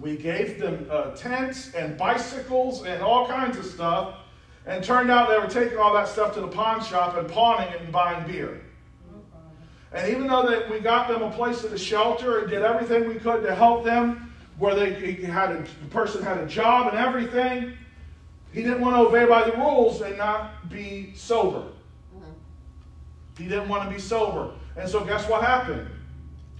We 0.00 0.16
gave 0.16 0.60
them 0.60 0.86
uh, 0.88 1.10
tents 1.16 1.74
and 1.74 1.98
bicycles 1.98 2.84
and 2.84 3.02
all 3.02 3.26
kinds 3.26 3.58
of 3.58 3.66
stuff. 3.66 4.14
And 4.64 4.82
turned 4.82 5.10
out 5.10 5.28
they 5.28 5.38
were 5.38 5.48
taking 5.48 5.78
all 5.78 5.92
that 5.94 6.06
stuff 6.06 6.32
to 6.34 6.40
the 6.40 6.48
pawn 6.48 6.82
shop 6.84 7.16
and 7.16 7.28
pawning 7.28 7.68
it 7.72 7.80
and 7.80 7.90
buying 7.90 8.28
beer. 8.28 8.60
And 9.92 10.08
even 10.08 10.28
though 10.28 10.46
that 10.48 10.70
we 10.70 10.78
got 10.78 11.08
them 11.08 11.22
a 11.22 11.30
place 11.32 11.64
at 11.64 11.72
a 11.72 11.78
shelter 11.78 12.40
and 12.40 12.50
did 12.50 12.62
everything 12.62 13.08
we 13.08 13.14
could 13.16 13.42
to 13.42 13.54
help 13.56 13.84
them, 13.84 14.32
where 14.58 14.74
they 14.74 15.14
had 15.14 15.50
a, 15.50 15.58
the 15.62 15.90
person 15.90 16.22
had 16.22 16.38
a 16.38 16.46
job 16.46 16.88
and 16.88 16.96
everything, 16.96 17.76
he 18.56 18.62
didn't 18.62 18.80
want 18.80 18.96
to 18.96 19.00
obey 19.00 19.26
by 19.26 19.44
the 19.44 19.54
rules 19.58 20.00
and 20.00 20.16
not 20.16 20.70
be 20.70 21.12
sober. 21.14 21.62
He 23.36 23.44
didn't 23.44 23.68
want 23.68 23.86
to 23.86 23.94
be 23.94 24.00
sober. 24.00 24.54
And 24.78 24.88
so 24.88 25.04
guess 25.04 25.28
what 25.28 25.42
happened? 25.42 25.86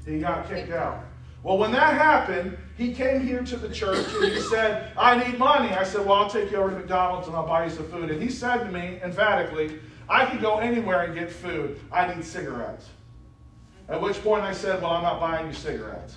He 0.04 0.18
got 0.18 0.46
kicked 0.46 0.72
out. 0.72 1.06
Well, 1.42 1.56
when 1.56 1.72
that 1.72 1.94
happened, 1.94 2.58
he 2.76 2.92
came 2.92 3.26
here 3.26 3.42
to 3.44 3.56
the 3.56 3.70
church 3.70 4.06
and 4.12 4.30
he 4.30 4.40
said, 4.40 4.92
I 4.94 5.16
need 5.24 5.38
money. 5.38 5.70
I 5.70 5.84
said, 5.84 6.04
Well, 6.04 6.16
I'll 6.16 6.28
take 6.28 6.50
you 6.50 6.58
over 6.58 6.68
to 6.68 6.76
McDonald's 6.76 7.28
and 7.28 7.36
I'll 7.36 7.46
buy 7.46 7.64
you 7.64 7.70
some 7.70 7.88
food. 7.88 8.10
And 8.10 8.20
he 8.20 8.28
said 8.28 8.64
to 8.64 8.70
me 8.70 9.00
emphatically, 9.02 9.78
I 10.06 10.26
can 10.26 10.38
go 10.38 10.58
anywhere 10.58 11.04
and 11.04 11.14
get 11.14 11.32
food. 11.32 11.80
I 11.90 12.14
need 12.14 12.26
cigarettes. 12.26 12.90
At 13.88 14.02
which 14.02 14.22
point 14.22 14.42
I 14.42 14.52
said, 14.52 14.82
Well, 14.82 14.90
I'm 14.90 15.02
not 15.02 15.18
buying 15.18 15.46
you 15.46 15.54
cigarettes. 15.54 16.16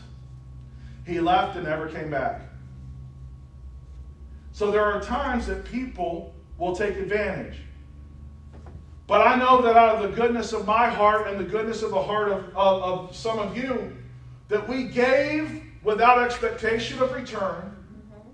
He 1.08 1.22
left 1.22 1.56
and 1.56 1.66
never 1.66 1.88
came 1.88 2.12
back. 2.12 2.42
So 4.60 4.72
there 4.72 4.84
are 4.84 5.00
times 5.00 5.48
that 5.48 5.64
people 5.64 6.36
will 6.58 6.76
take 6.76 6.98
advantage. 6.98 7.60
But 9.08 9.26
I 9.26 9.38
know 9.38 9.62
that 9.62 9.78
out 9.78 9.96
of 9.96 10.02
the 10.02 10.14
goodness 10.14 10.52
of 10.52 10.66
my 10.66 10.90
heart 10.90 11.28
and 11.28 11.40
the 11.40 11.46
goodness 11.46 11.82
of 11.82 11.92
the 11.92 12.04
heart 12.04 12.30
of, 12.30 12.44
of, 12.58 12.84
of 12.84 13.16
some 13.16 13.40
of 13.40 13.56
you, 13.56 13.96
that 14.50 14.68
we 14.68 14.84
gave 14.84 15.64
without 15.82 16.22
expectation 16.22 17.02
of 17.02 17.14
return, 17.14 17.74
mm-hmm. 17.74 18.30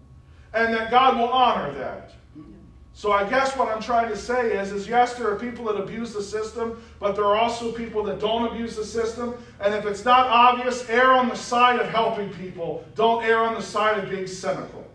and 0.56 0.74
that 0.74 0.90
God 0.90 1.20
will 1.20 1.30
honor 1.30 1.72
that. 1.76 2.16
Mm-hmm. 2.36 2.54
So 2.94 3.12
I 3.12 3.30
guess 3.30 3.56
what 3.56 3.68
I'm 3.68 3.80
trying 3.80 4.10
to 4.10 4.18
say 4.18 4.58
is, 4.58 4.72
is 4.72 4.88
yes, 4.88 5.14
there 5.14 5.30
are 5.30 5.36
people 5.36 5.66
that 5.66 5.76
abuse 5.76 6.12
the 6.12 6.24
system, 6.24 6.84
but 7.00 7.16
there 7.16 7.26
are 7.26 7.38
also 7.38 7.72
people 7.72 8.02
that 8.06 8.20
don't 8.20 8.52
abuse 8.52 8.76
the 8.76 8.84
system. 8.84 9.36
And 9.60 9.76
if 9.76 9.86
it's 9.86 10.04
not 10.04 10.26
obvious, 10.26 10.90
err 10.90 11.12
on 11.12 11.30
the 11.30 11.36
side 11.36 11.80
of 11.80 11.88
helping 11.90 12.32
people. 12.32 12.84
Don't 12.96 13.24
err 13.24 13.44
on 13.44 13.54
the 13.54 13.62
side 13.62 14.04
of 14.04 14.10
being 14.10 14.26
cynical. 14.26 14.86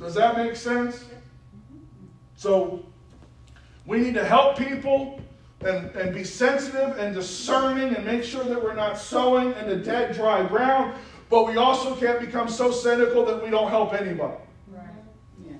Does 0.00 0.14
that 0.14 0.36
make 0.36 0.56
sense? 0.56 1.04
So 2.36 2.84
we 3.84 3.98
need 3.98 4.14
to 4.14 4.24
help 4.24 4.56
people 4.56 5.20
and, 5.60 5.94
and 5.94 6.14
be 6.14 6.24
sensitive 6.24 6.98
and 6.98 7.14
discerning 7.14 7.94
and 7.94 8.06
make 8.06 8.24
sure 8.24 8.42
that 8.44 8.62
we're 8.62 8.74
not 8.74 8.96
sowing 8.96 9.52
into 9.58 9.76
dead, 9.76 10.14
dry 10.14 10.42
ground. 10.46 10.94
But 11.28 11.46
we 11.46 11.58
also 11.58 11.94
can't 11.94 12.18
become 12.18 12.48
so 12.48 12.70
cynical 12.70 13.26
that 13.26 13.44
we 13.44 13.50
don't 13.50 13.68
help 13.68 13.92
anybody. 13.92 14.34
Right. 14.68 14.84
Yeah. 15.46 15.56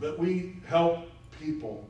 But 0.00 0.18
we 0.18 0.56
help 0.66 1.00
people. 1.38 1.86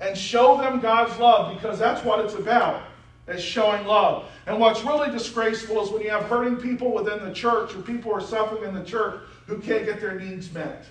And 0.00 0.18
show 0.18 0.56
them 0.56 0.80
God's 0.80 1.16
love 1.20 1.54
because 1.54 1.78
that's 1.78 2.04
what 2.04 2.24
it's 2.24 2.34
about, 2.34 2.82
is 3.28 3.40
showing 3.40 3.86
love. 3.86 4.26
And 4.46 4.58
what's 4.58 4.82
really 4.82 5.10
disgraceful 5.10 5.82
is 5.84 5.90
when 5.90 6.02
you 6.02 6.10
have 6.10 6.24
hurting 6.24 6.56
people 6.56 6.92
within 6.92 7.24
the 7.24 7.32
church 7.32 7.74
or 7.74 7.82
people 7.82 8.10
who 8.10 8.18
are 8.18 8.20
suffering 8.20 8.64
in 8.64 8.74
the 8.74 8.84
church 8.84 9.20
who 9.50 9.58
can't 9.58 9.84
get 9.84 10.00
their 10.00 10.14
needs 10.14 10.52
met 10.54 10.84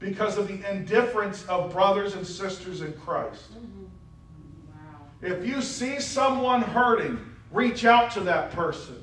because 0.00 0.36
of 0.36 0.48
the 0.48 0.68
indifference 0.68 1.46
of 1.46 1.72
brothers 1.72 2.14
and 2.14 2.26
sisters 2.26 2.80
in 2.82 2.92
Christ. 2.94 3.52
Mm-hmm. 3.52 3.84
If 5.24 5.46
you 5.46 5.62
see 5.62 6.00
someone 6.00 6.60
hurting, 6.60 7.20
reach 7.52 7.84
out 7.84 8.10
to 8.12 8.20
that 8.22 8.50
person. 8.50 8.96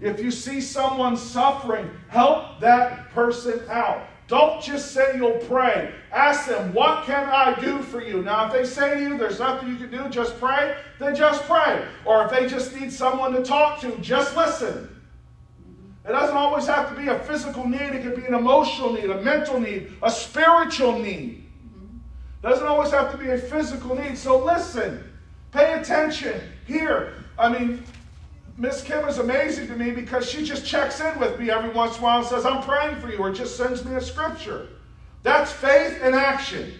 If 0.00 0.20
you 0.20 0.30
see 0.30 0.62
someone 0.62 1.18
suffering, 1.18 1.90
help 2.08 2.60
that 2.60 3.10
person 3.10 3.60
out. 3.68 4.06
Don't 4.26 4.62
just 4.62 4.92
say 4.92 5.14
you'll 5.16 5.38
pray. 5.40 5.92
Ask 6.12 6.48
them, 6.48 6.72
What 6.72 7.04
can 7.04 7.28
I 7.28 7.60
do 7.60 7.82
for 7.82 8.02
you? 8.02 8.22
Now, 8.22 8.46
if 8.46 8.52
they 8.54 8.64
say 8.64 8.94
to 8.94 9.00
you, 9.02 9.18
There's 9.18 9.38
nothing 9.38 9.68
you 9.68 9.76
can 9.76 9.90
do, 9.90 10.08
just 10.08 10.40
pray, 10.40 10.76
then 10.98 11.14
just 11.14 11.42
pray. 11.44 11.84
Or 12.06 12.24
if 12.24 12.30
they 12.30 12.48
just 12.48 12.74
need 12.74 12.90
someone 12.90 13.32
to 13.34 13.42
talk 13.42 13.80
to, 13.82 13.94
just 13.98 14.34
listen. 14.34 14.95
It 16.08 16.12
doesn't 16.12 16.36
always 16.36 16.66
have 16.66 16.88
to 16.94 17.00
be 17.00 17.08
a 17.08 17.18
physical 17.18 17.66
need, 17.66 17.80
it 17.80 18.02
could 18.02 18.16
be 18.16 18.26
an 18.26 18.34
emotional 18.34 18.92
need, 18.92 19.10
a 19.10 19.20
mental 19.22 19.58
need, 19.58 19.92
a 20.02 20.10
spiritual 20.10 20.98
need. 20.98 21.44
It 22.42 22.48
doesn't 22.48 22.66
always 22.66 22.92
have 22.92 23.10
to 23.10 23.18
be 23.18 23.30
a 23.30 23.38
physical 23.38 23.96
need. 23.96 24.16
So 24.16 24.44
listen, 24.44 25.02
pay 25.50 25.74
attention, 25.74 26.40
hear. 26.66 27.14
I 27.36 27.48
mean, 27.48 27.82
Miss 28.56 28.82
Kim 28.82 29.06
is 29.08 29.18
amazing 29.18 29.66
to 29.68 29.76
me 29.76 29.90
because 29.90 30.30
she 30.30 30.44
just 30.44 30.64
checks 30.64 31.00
in 31.00 31.18
with 31.18 31.40
me 31.40 31.50
every 31.50 31.70
once 31.70 31.96
in 31.96 32.00
a 32.00 32.04
while 32.04 32.18
and 32.20 32.26
says, 32.26 32.46
I'm 32.46 32.62
praying 32.62 32.96
for 32.96 33.10
you, 33.10 33.18
or 33.18 33.32
just 33.32 33.56
sends 33.56 33.84
me 33.84 33.96
a 33.96 34.00
scripture. 34.00 34.68
That's 35.24 35.52
faith 35.52 36.00
in 36.02 36.14
action. 36.14 36.72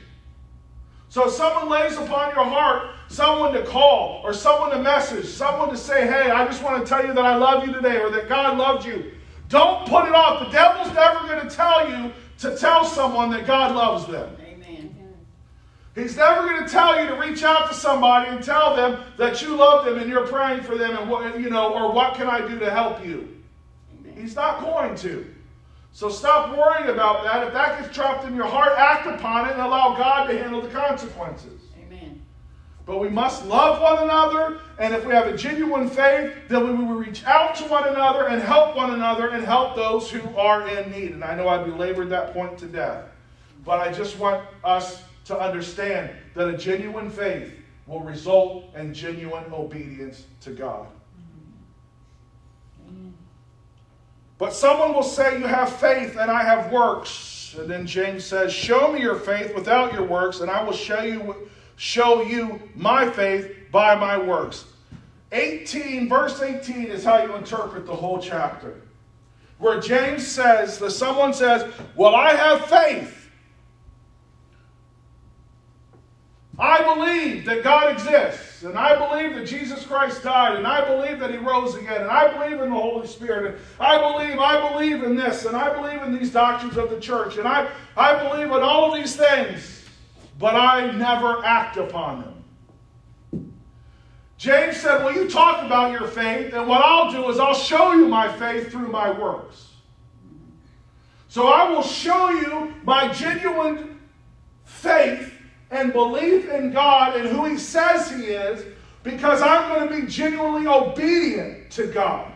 So 1.09 1.27
if 1.27 1.33
someone 1.33 1.69
lays 1.69 1.97
upon 1.97 2.35
your 2.35 2.45
heart 2.45 2.91
someone 3.09 3.53
to 3.55 3.65
call, 3.65 4.21
or 4.25 4.33
someone 4.33 4.71
to 4.71 4.79
message, 4.79 5.27
someone 5.27 5.69
to 5.71 5.77
say, 5.77 6.07
hey, 6.07 6.31
I 6.31 6.45
just 6.45 6.63
want 6.63 6.83
to 6.83 6.89
tell 6.89 7.07
you 7.07 7.13
that 7.13 7.25
I 7.25 7.37
love 7.37 7.67
you 7.67 7.73
today, 7.73 7.99
or 7.99 8.11
that 8.11 8.29
God 8.29 8.59
loved 8.59 8.85
you, 8.85 9.13
don't 9.49 9.87
put 9.89 10.07
it 10.07 10.15
off. 10.15 10.47
The 10.47 10.53
devil's 10.53 10.95
never 10.95 11.27
going 11.29 11.49
to 11.49 11.55
tell 11.55 11.89
you 11.89 12.13
to 12.39 12.57
tell 12.57 12.85
someone 12.85 13.31
that 13.31 13.47
God 13.47 13.75
loves 13.75 14.07
them. 14.07 14.37
He's 15.95 16.15
never 16.15 16.47
going 16.47 16.63
to 16.63 16.69
tell 16.69 17.01
you 17.01 17.09
to 17.09 17.15
reach 17.15 17.43
out 17.43 17.69
to 17.69 17.75
somebody 17.75 18.29
and 18.29 18.45
tell 18.45 18.77
them 18.77 19.03
that 19.17 19.41
you 19.41 19.57
love 19.57 19.87
them 19.87 19.99
and 19.99 20.11
you're 20.11 20.27
praying 20.27 20.63
for 20.63 20.77
them 20.77 20.95
and 20.95 21.09
what 21.09 21.41
you 21.41 21.49
know 21.49 21.73
or 21.73 21.91
what 21.91 22.15
can 22.15 22.27
I 22.27 22.47
do 22.47 22.59
to 22.59 22.71
help 22.71 23.05
you. 23.05 23.43
Amen. 24.01 24.15
He's 24.15 24.37
not 24.37 24.61
going 24.61 24.95
to. 24.97 25.27
So 25.93 26.11
stop 26.11 26.55
worrying 26.55 26.91
about 26.91 27.25
that. 27.25 27.47
If 27.47 27.55
that 27.55 27.81
gets 27.81 27.95
trapped 27.95 28.27
in 28.27 28.37
your 28.37 28.45
heart, 28.45 28.75
act 28.77 29.07
upon 29.07 29.49
it 29.49 29.53
and 29.53 29.63
allow 29.63 29.97
God 29.97 30.27
to 30.27 30.37
handle 30.37 30.61
the 30.61 30.69
consequences. 30.69 31.63
But 32.87 33.01
we 33.01 33.09
must 33.09 33.45
love 33.47 33.83
one 33.83 34.05
another, 34.05 34.61
and 34.79 34.95
if 34.95 35.05
we 35.05 35.13
have 35.13 35.27
a 35.27 35.37
genuine 35.37 35.91
faith, 35.91 36.33
then 36.49 36.69
we 36.69 36.85
will 36.85 36.95
reach 36.95 37.25
out 37.25 37.57
to 37.57 37.65
one 37.65 37.89
another 37.89 38.29
and 38.29 38.41
help 38.41 38.77
one 38.77 38.95
another 38.95 39.31
and 39.31 39.45
help 39.45 39.75
those 39.75 40.09
who 40.09 40.21
are 40.37 40.69
in 40.69 40.93
need. 40.93 41.11
And 41.11 41.25
I 41.25 41.35
know 41.35 41.49
I 41.49 41.63
belabored 41.65 42.09
that 42.11 42.33
point 42.33 42.57
to 42.59 42.67
death, 42.67 43.05
but 43.65 43.81
I 43.81 43.93
just 43.93 44.19
want 44.21 44.47
us 44.63 45.03
to 45.25 45.37
understand 45.37 46.11
that 46.35 46.49
a 46.49 46.57
genuine 46.57 47.11
faith 47.11 47.53
will 47.89 48.01
result 48.01 48.73
in 48.77 48.95
genuine 48.95 49.45
obedience 49.53 50.25
to 50.43 50.51
God. 50.51 50.87
But 54.39 54.53
someone 54.53 54.93
will 54.93 55.03
say, 55.03 55.39
You 55.39 55.47
have 55.47 55.73
faith 55.73 56.17
and 56.17 56.31
I 56.31 56.43
have 56.43 56.71
works. 56.71 57.57
And 57.59 57.69
then 57.69 57.87
James 57.87 58.25
says, 58.25 58.53
Show 58.53 58.93
me 58.93 59.01
your 59.01 59.17
faith 59.17 59.55
without 59.55 59.93
your 59.93 60.05
works, 60.05 60.41
and 60.41 60.51
I 60.51 60.63
will 60.63 60.73
show 60.73 61.03
you, 61.03 61.49
show 61.77 62.23
you 62.23 62.61
my 62.75 63.09
faith 63.11 63.55
by 63.71 63.95
my 63.95 64.19
works. 64.19 64.65
18, 65.33 66.09
verse 66.09 66.41
18 66.41 66.87
is 66.87 67.05
how 67.05 67.23
you 67.23 67.35
interpret 67.35 67.87
the 67.87 67.95
whole 67.95 68.21
chapter. 68.21 68.81
Where 69.59 69.81
James 69.81 70.27
says, 70.27 70.79
that 70.79 70.91
someone 70.91 71.33
says, 71.33 71.73
Well, 71.95 72.15
I 72.15 72.35
have 72.35 72.67
faith. 72.67 73.27
I 76.59 76.83
believe 76.95 77.45
that 77.45 77.63
God 77.63 77.93
exists, 77.93 78.63
and 78.63 78.79
I 78.79 78.97
believe 78.97 79.37
that 79.37 79.47
Jesus 79.47 79.85
Christ 79.85 80.23
died, 80.23 80.57
and 80.57 80.67
I 80.67 80.87
believe 80.89 81.19
that 81.19 81.31
He 81.31 81.37
rose 81.37 81.75
again, 81.75 82.01
and 82.01 82.11
I 82.11 82.33
believe 82.33 82.63
in 82.63 82.71
the 82.71 82.77
Holy 82.77 83.07
Spirit, 83.07 83.55
and 83.55 83.61
I 83.79 83.99
believe, 83.99 84.39
I 84.39 84.73
believe 84.73 85.03
in 85.03 85.17
this, 85.17 85.45
and 85.45 85.55
I 85.55 85.75
believe 85.75 86.03
in 86.03 86.19
these 86.19 86.33
doctrines 86.33 86.79
of 86.79 86.89
the 86.89 86.99
church, 86.99 87.37
and 87.37 87.47
I, 87.47 87.69
I 87.95 88.23
believe 88.27 88.47
in 88.47 88.63
all 88.63 88.91
of 88.91 88.99
these 88.99 89.17
things, 89.17 89.76
but 90.39 90.55
I 90.55 90.91
never 90.93 91.45
act 91.45 91.77
upon 91.77 92.21
them. 92.23 92.37
James 94.39 94.77
said, 94.77 95.03
Well, 95.03 95.15
you 95.15 95.29
talk 95.29 95.65
about 95.65 95.93
your 95.93 96.09
faith, 96.09 96.53
and 96.53 96.69
what 96.69 96.83
I'll 96.85 97.11
do 97.11 97.29
is 97.31 97.39
I'll 97.39 97.55
show 97.55 97.95
you 97.95 98.07
my 98.07 98.31
faith 98.37 98.71
through 98.71 98.89
my 98.89 99.11
works. 99.11 99.73
So 101.29 101.49
I 101.49 101.71
will 101.71 101.83
show 101.83 102.31
you 102.31 102.75
my 102.83 103.13
genuine 103.13 103.99
faith 104.65 105.33
and 105.71 105.93
belief 105.93 106.49
in 106.49 106.73
God 106.73 107.17
and 107.17 107.29
who 107.29 107.45
He 107.47 107.59
says 107.59 108.11
He 108.11 108.25
is 108.25 108.65
because 109.03 109.41
I'm 109.41 109.75
going 109.75 109.89
to 109.89 110.07
be 110.07 110.11
genuinely 110.11 110.67
obedient 110.67 111.71
to 111.73 111.87
God. 111.87 112.33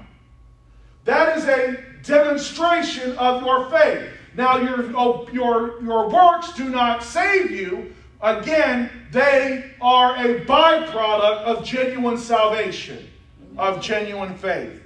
That 1.04 1.36
is 1.36 1.44
a 1.44 1.82
demonstration 2.02 3.16
of 3.18 3.42
your 3.42 3.70
faith. 3.70 4.08
Now, 4.34 4.58
your, 4.58 4.92
oh, 4.96 5.28
your, 5.32 5.82
your 5.82 6.08
works 6.08 6.52
do 6.52 6.68
not 6.68 7.02
save 7.02 7.50
you. 7.50 7.94
Again, 8.22 8.90
they 9.10 9.72
are 9.80 10.14
a 10.16 10.44
byproduct 10.44 11.42
of 11.42 11.64
genuine 11.64 12.18
salvation, 12.18 13.08
of 13.56 13.80
genuine 13.82 14.34
faith. 14.36 14.82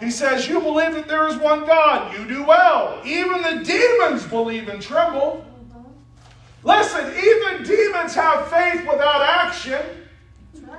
He 0.00 0.10
says, 0.10 0.48
You 0.48 0.60
believe 0.60 0.94
that 0.94 1.08
there 1.08 1.26
is 1.28 1.36
one 1.36 1.66
God. 1.66 2.16
You 2.18 2.26
do 2.26 2.44
well. 2.44 3.00
Even 3.04 3.42
the 3.42 3.64
demons 3.64 4.26
believe 4.26 4.68
and 4.68 4.80
tremble. 4.82 5.44
Listen, 6.64 7.06
even 7.16 7.62
demons 7.62 8.14
have 8.14 8.48
faith 8.48 8.80
without 8.80 9.22
action. 9.22 9.80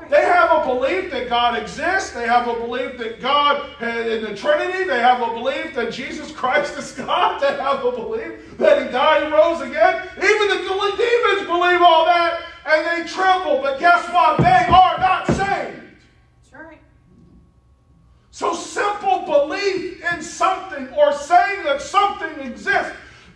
They 0.10 0.22
have 0.22 0.52
a 0.52 0.65
belief 0.65 1.12
that 1.12 1.30
God 1.30 1.58
exists. 1.62 2.12
They 2.12 2.26
have 2.28 2.48
a 2.48 2.54
belief 2.54 2.98
that 2.98 3.20
God 3.20 3.70
eh, 3.82 4.15
in 4.15 4.24
the 4.24 4.36
Trinity. 4.36 4.86
They 4.86 5.00
have 5.00 5.22
a 5.22 5.34
belief 5.34 5.76
that 5.76 5.91
Jesus 5.91 6.32
Christ 6.32 6.78
is 6.78 6.91
God. 6.93 7.41
They 7.41 7.48
have 7.48 7.84
a 7.84 7.91
belief 7.91 8.58
that 8.58 8.86
He 8.86 8.91
died 8.91 9.24
and 9.24 9.34
rose 9.34 9.62
again. 9.62 10.08
Even 10.17 10.48
the 10.48 10.67
demons 10.98 11.48
believe 11.48 11.82
all 11.82 12.06
that 12.06 12.43
and 12.65 12.86
they 12.86 13.10
tremble. 13.10 13.62
But 13.62 13.80
guess 13.80 14.08
what? 14.10 14.38
They 14.38 14.65
are 14.70 14.98
not 15.00 15.28
saved. 15.28 15.82
That's 16.43 16.54
right. 16.54 16.80
So 18.32 18.54
simple 18.54 19.26
belief 19.26 20.04
in 20.13 20.22
something 20.22 20.89
or 20.89 21.13
saying 21.13 21.63
that 21.63 21.82
something 21.82 22.39
exists 22.41 22.93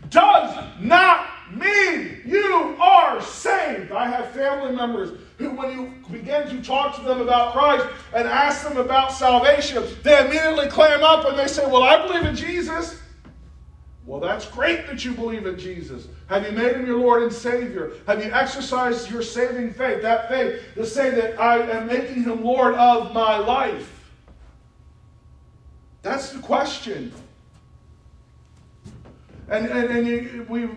does 0.09 0.65
not 0.79 1.27
mean 1.55 2.21
you 2.25 2.75
are 2.79 3.21
saved. 3.21 3.91
I 3.91 4.07
have 4.09 4.31
family 4.31 4.75
members 4.75 5.17
who, 5.41 5.49
when 5.51 5.71
you 5.71 5.93
begin 6.11 6.47
to 6.49 6.61
talk 6.61 6.95
to 6.95 7.01
them 7.01 7.21
about 7.21 7.53
Christ 7.53 7.85
and 8.15 8.27
ask 8.27 8.67
them 8.67 8.77
about 8.77 9.11
salvation, 9.11 9.83
they 10.03 10.25
immediately 10.25 10.67
clam 10.67 11.03
up 11.03 11.25
and 11.25 11.37
they 11.37 11.47
say, 11.47 11.65
Well, 11.65 11.83
I 11.83 12.05
believe 12.07 12.25
in 12.25 12.35
Jesus. 12.35 12.99
Well, 14.05 14.19
that's 14.19 14.45
great 14.45 14.87
that 14.87 15.05
you 15.05 15.13
believe 15.13 15.45
in 15.45 15.57
Jesus. 15.57 16.07
Have 16.27 16.45
you 16.45 16.51
made 16.51 16.75
him 16.75 16.85
your 16.85 16.97
Lord 16.97 17.23
and 17.23 17.31
Savior? 17.31 17.91
Have 18.07 18.23
you 18.23 18.31
exercised 18.31 19.11
your 19.11 19.21
saving 19.21 19.73
faith, 19.73 20.01
that 20.01 20.27
faith, 20.27 20.61
to 20.75 20.85
say 20.85 21.11
that 21.11 21.39
I 21.39 21.59
am 21.69 21.87
making 21.87 22.23
him 22.23 22.43
Lord 22.43 22.73
of 22.75 23.13
my 23.13 23.37
life? 23.37 24.11
That's 26.01 26.31
the 26.31 26.39
question. 26.39 27.13
And, 29.49 29.67
and, 29.67 29.89
and 29.89 30.07
you, 30.07 30.45
we 30.49 30.69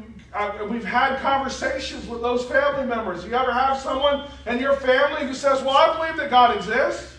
we've 0.69 0.85
had 0.85 1.21
conversations 1.21 2.09
with 2.09 2.21
those 2.21 2.45
family 2.45 2.87
members. 2.87 3.25
You 3.25 3.35
ever 3.35 3.53
have 3.53 3.79
someone 3.79 4.29
in 4.47 4.59
your 4.59 4.75
family 4.75 5.27
who 5.27 5.35
says, 5.35 5.63
Well, 5.63 5.77
I 5.77 5.97
believe 5.97 6.17
that 6.17 6.31
God 6.31 6.57
exists. 6.57 7.13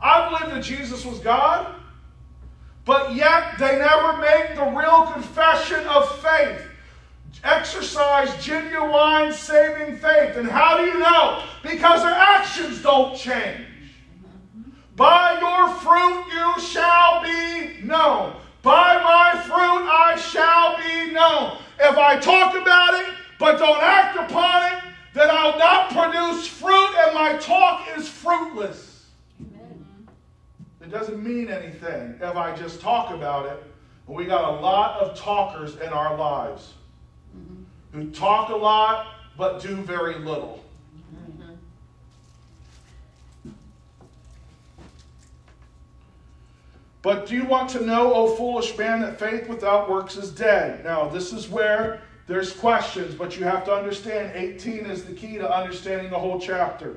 I 0.00 0.28
believe 0.28 0.54
that 0.54 0.62
Jesus 0.62 1.04
was 1.04 1.18
God. 1.20 1.74
But 2.84 3.14
yet 3.14 3.58
they 3.58 3.78
never 3.78 4.18
make 4.18 4.54
the 4.54 4.64
real 4.78 5.06
confession 5.12 5.84
of 5.86 6.20
faith. 6.20 6.62
Exercise 7.42 8.44
genuine 8.44 9.32
saving 9.32 9.96
faith. 9.96 10.36
And 10.36 10.48
how 10.48 10.76
do 10.78 10.84
you 10.84 10.98
know? 10.98 11.42
Because 11.62 12.02
their 12.02 12.12
actions 12.12 12.82
don't 12.82 13.16
change. 13.16 13.66
By 14.94 15.38
your 15.40 15.68
fruit 15.76 16.24
you 16.32 16.62
shall 16.62 17.22
be 17.22 17.86
known. 17.86 18.36
By 18.66 19.00
my 19.00 19.40
fruit 19.42 19.86
I 19.88 20.16
shall 20.16 20.76
be 20.76 21.12
known. 21.12 21.58
If 21.78 21.96
I 21.96 22.18
talk 22.18 22.60
about 22.60 22.94
it 22.94 23.14
but 23.38 23.60
don't 23.60 23.80
act 23.80 24.16
upon 24.18 24.72
it, 24.72 24.82
then 25.14 25.28
I'll 25.30 25.56
not 25.56 25.92
produce 25.92 26.48
fruit 26.48 26.90
and 26.98 27.14
my 27.14 27.36
talk 27.36 27.86
is 27.96 28.08
fruitless. 28.08 29.06
Amen. 29.40 30.08
It 30.80 30.90
doesn't 30.90 31.22
mean 31.22 31.48
anything 31.48 32.16
if 32.20 32.34
I 32.34 32.56
just 32.56 32.80
talk 32.80 33.14
about 33.14 33.46
it. 33.46 33.62
We 34.08 34.24
got 34.24 34.54
a 34.54 34.60
lot 34.60 34.98
of 34.98 35.16
talkers 35.16 35.76
in 35.76 35.90
our 35.90 36.16
lives 36.16 36.72
mm-hmm. 37.38 37.62
who 37.96 38.10
talk 38.10 38.48
a 38.48 38.56
lot 38.56 39.14
but 39.38 39.62
do 39.62 39.76
very 39.76 40.18
little. 40.18 40.64
But 47.06 47.28
do 47.28 47.36
you 47.36 47.44
want 47.44 47.70
to 47.70 47.86
know, 47.86 48.12
O 48.12 48.34
foolish 48.34 48.76
man, 48.76 49.00
that 49.02 49.16
faith 49.16 49.48
without 49.48 49.88
works 49.88 50.16
is 50.16 50.32
dead? 50.32 50.82
Now, 50.82 51.08
this 51.08 51.32
is 51.32 51.48
where 51.48 52.00
there's 52.26 52.52
questions, 52.52 53.14
but 53.14 53.38
you 53.38 53.44
have 53.44 53.64
to 53.66 53.72
understand 53.72 54.32
18 54.34 54.86
is 54.86 55.04
the 55.04 55.12
key 55.12 55.38
to 55.38 55.48
understanding 55.48 56.10
the 56.10 56.18
whole 56.18 56.40
chapter. 56.40 56.96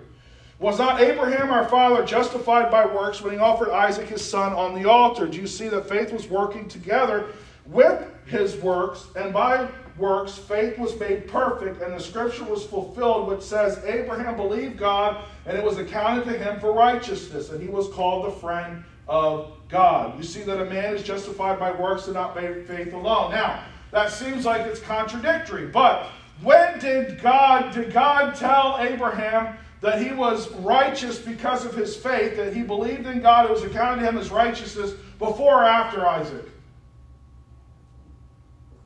Was 0.58 0.80
not 0.80 1.00
Abraham 1.00 1.52
our 1.52 1.69
father 1.69 2.04
justified 2.04 2.72
by 2.72 2.88
works 2.88 3.22
when 3.22 3.34
he 3.34 3.38
offered 3.38 3.69
Isaac 3.69 4.08
his 4.08 4.28
son 4.28 4.52
on 4.54 4.74
the 4.74 4.89
altar? 4.89 5.28
Do 5.28 5.38
you 5.38 5.45
see 5.45 5.67
that 5.67 5.88
faith 5.88 6.12
was 6.12 6.28
working 6.28 6.67
together 6.67 7.28
with 7.67 8.04
his 8.26 8.56
works, 8.56 9.06
and 9.15 9.32
by 9.32 9.67
works 9.95 10.39
faith 10.39 10.80
was 10.80 11.00
made 11.00 11.28
perfect, 11.28 11.84
and 11.84 11.93
the 11.93 12.00
scripture 12.00 12.45
was 12.45 12.65
fulfilled, 12.65 13.28
which 13.28 13.43
says, 13.43 13.80
Abraham 13.86 14.38
believed 14.38 14.76
God, 14.76 15.24
and 15.45 15.56
it 15.56 15.63
was 15.63 15.78
accounted 15.78 16.24
to 16.24 16.36
him 16.36 16.60
for 16.60 16.74
righteousness, 16.74 17.52
and 17.52 17.62
he 17.62 17.69
was 17.69 17.88
called 17.89 18.26
the 18.26 18.36
friend 18.39 18.84
of 19.08 19.54
God. 19.69 20.17
You 20.17 20.23
see 20.23 20.43
that 20.43 20.60
a 20.60 20.65
man 20.65 20.95
is 20.95 21.03
justified 21.03 21.60
by 21.60 21.71
works 21.71 22.05
and 22.05 22.15
not 22.15 22.36
by 22.36 22.53
faith 22.63 22.93
alone. 22.93 23.32
Now, 23.32 23.63
that 23.91 24.12
seems 24.12 24.45
like 24.45 24.62
it's 24.62 24.79
contradictory, 24.79 25.67
but 25.67 26.08
when 26.41 26.79
did 26.79 27.21
God 27.21 27.73
did 27.73 27.93
God 27.93 28.36
tell 28.36 28.77
Abraham 28.79 29.58
that 29.82 30.01
he 30.01 30.12
was 30.12 30.51
righteous 30.55 31.19
because 31.19 31.65
of 31.65 31.73
his 31.73 31.95
faith, 31.95 32.36
that 32.36 32.53
he 32.53 32.63
believed 32.63 33.05
in 33.05 33.21
God, 33.21 33.45
it 33.45 33.51
was 33.51 33.63
accounted 33.63 34.01
to 34.01 34.10
him 34.10 34.17
as 34.17 34.29
righteousness 34.29 34.93
before 35.17 35.63
or 35.63 35.65
after 35.65 36.05
Isaac? 36.05 36.45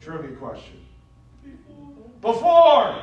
Trivia 0.02 0.36
question. 0.36 0.80
Before. 2.22 3.02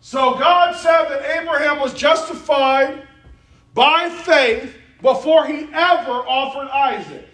So 0.00 0.38
God 0.38 0.74
said 0.74 1.08
that 1.08 1.40
Abraham 1.40 1.80
was 1.80 1.92
justified 1.92 3.06
by 3.74 4.08
faith 4.08 4.77
before 5.00 5.46
he 5.46 5.68
ever 5.72 6.12
offered 6.12 6.68
Isaac. 6.70 7.28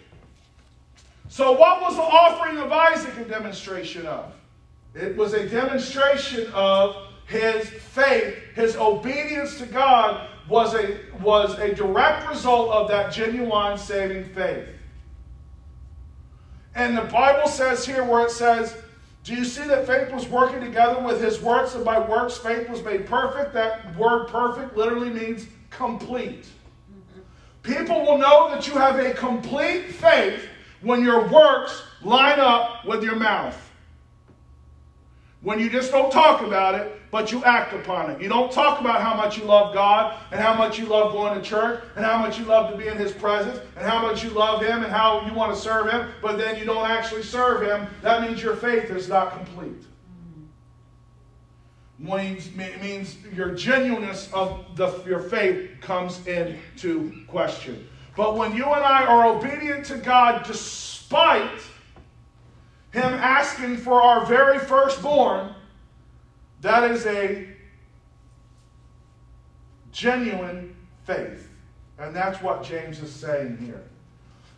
So, 1.29 1.51
what 1.53 1.81
was 1.81 1.95
the 1.95 2.03
offering 2.03 2.57
of 2.57 2.71
Isaac 2.71 3.17
a 3.17 3.25
demonstration 3.25 4.05
of? 4.05 4.33
It 4.93 5.17
was 5.17 5.33
a 5.33 5.47
demonstration 5.49 6.47
of 6.53 6.95
his 7.27 7.67
faith, 7.67 8.37
his 8.53 8.75
obedience 8.77 9.57
to 9.57 9.65
God 9.65 10.29
was 10.47 10.75
a, 10.75 10.99
was 11.21 11.57
a 11.57 11.73
direct 11.73 12.29
result 12.29 12.69
of 12.69 12.87
that 12.89 13.11
genuine 13.11 13.77
saving 13.77 14.25
faith. 14.25 14.67
And 16.75 16.97
the 16.97 17.03
Bible 17.03 17.47
says 17.47 17.85
here 17.85 18.03
where 18.03 18.25
it 18.25 18.31
says, 18.31 18.77
Do 19.23 19.33
you 19.33 19.43
see 19.43 19.65
that 19.67 19.87
faith 19.87 20.13
was 20.13 20.27
working 20.27 20.59
together 20.59 21.01
with 21.01 21.21
his 21.21 21.41
works, 21.41 21.73
and 21.73 21.83
by 21.83 21.99
works 21.99 22.37
faith 22.37 22.69
was 22.69 22.83
made 22.83 23.07
perfect? 23.07 23.53
That 23.53 23.95
word 23.97 24.27
perfect 24.27 24.77
literally 24.77 25.09
means 25.09 25.47
complete. 25.69 26.45
People 27.65 28.01
will 28.01 28.17
know 28.17 28.49
that 28.49 28.67
you 28.67 28.73
have 28.73 28.99
a 28.99 29.13
complete 29.13 29.91
faith 29.91 30.47
when 30.81 31.03
your 31.03 31.27
works 31.27 31.83
line 32.03 32.39
up 32.39 32.85
with 32.85 33.03
your 33.03 33.15
mouth. 33.15 33.59
When 35.41 35.59
you 35.59 35.69
just 35.69 35.91
don't 35.91 36.11
talk 36.11 36.41
about 36.41 36.75
it, 36.75 36.99
but 37.11 37.31
you 37.31 37.43
act 37.43 37.73
upon 37.73 38.11
it. 38.11 38.21
You 38.21 38.29
don't 38.29 38.51
talk 38.51 38.81
about 38.81 39.01
how 39.01 39.15
much 39.15 39.37
you 39.37 39.45
love 39.45 39.73
God 39.73 40.15
and 40.31 40.39
how 40.39 40.53
much 40.53 40.77
you 40.77 40.85
love 40.85 41.13
going 41.13 41.39
to 41.39 41.47
church 41.47 41.83
and 41.95 42.05
how 42.05 42.17
much 42.17 42.37
you 42.37 42.45
love 42.45 42.71
to 42.71 42.77
be 42.77 42.87
in 42.87 42.97
His 42.97 43.11
presence 43.11 43.59
and 43.75 43.87
how 43.87 44.01
much 44.01 44.23
you 44.23 44.31
love 44.31 44.61
Him 44.61 44.83
and 44.83 44.91
how 44.91 45.25
you 45.25 45.33
want 45.33 45.55
to 45.55 45.59
serve 45.59 45.89
Him, 45.89 46.09
but 46.21 46.37
then 46.37 46.57
you 46.57 46.65
don't 46.65 46.89
actually 46.89 47.23
serve 47.23 47.61
Him. 47.61 47.87
That 48.01 48.21
means 48.21 48.43
your 48.43 48.55
faith 48.55 48.89
is 48.91 49.07
not 49.07 49.31
complete. 49.31 49.83
Means, 51.97 52.53
means 52.55 53.15
your 53.33 53.55
genuineness 53.55 54.29
of 54.33 54.65
the, 54.75 55.01
your 55.05 55.21
faith 55.21 55.71
comes 55.79 56.25
into 56.27 57.23
question. 57.27 57.87
But 58.17 58.35
when 58.35 58.55
you 58.55 58.65
and 58.65 58.83
I 58.83 59.05
are 59.05 59.27
obedient 59.37 59.85
to 59.85 59.97
God 59.97 60.45
despite 60.45 61.61
him 62.91 63.13
asking 63.13 63.77
for 63.77 64.01
our 64.01 64.25
very 64.25 64.59
firstborn, 64.59 65.53
that 66.61 66.89
is 66.91 67.05
a 67.05 67.47
genuine 69.91 70.75
faith. 71.03 71.49
And 71.97 72.15
that's 72.15 72.41
what 72.41 72.63
James 72.63 72.99
is 72.99 73.11
saying 73.11 73.57
here. 73.57 73.83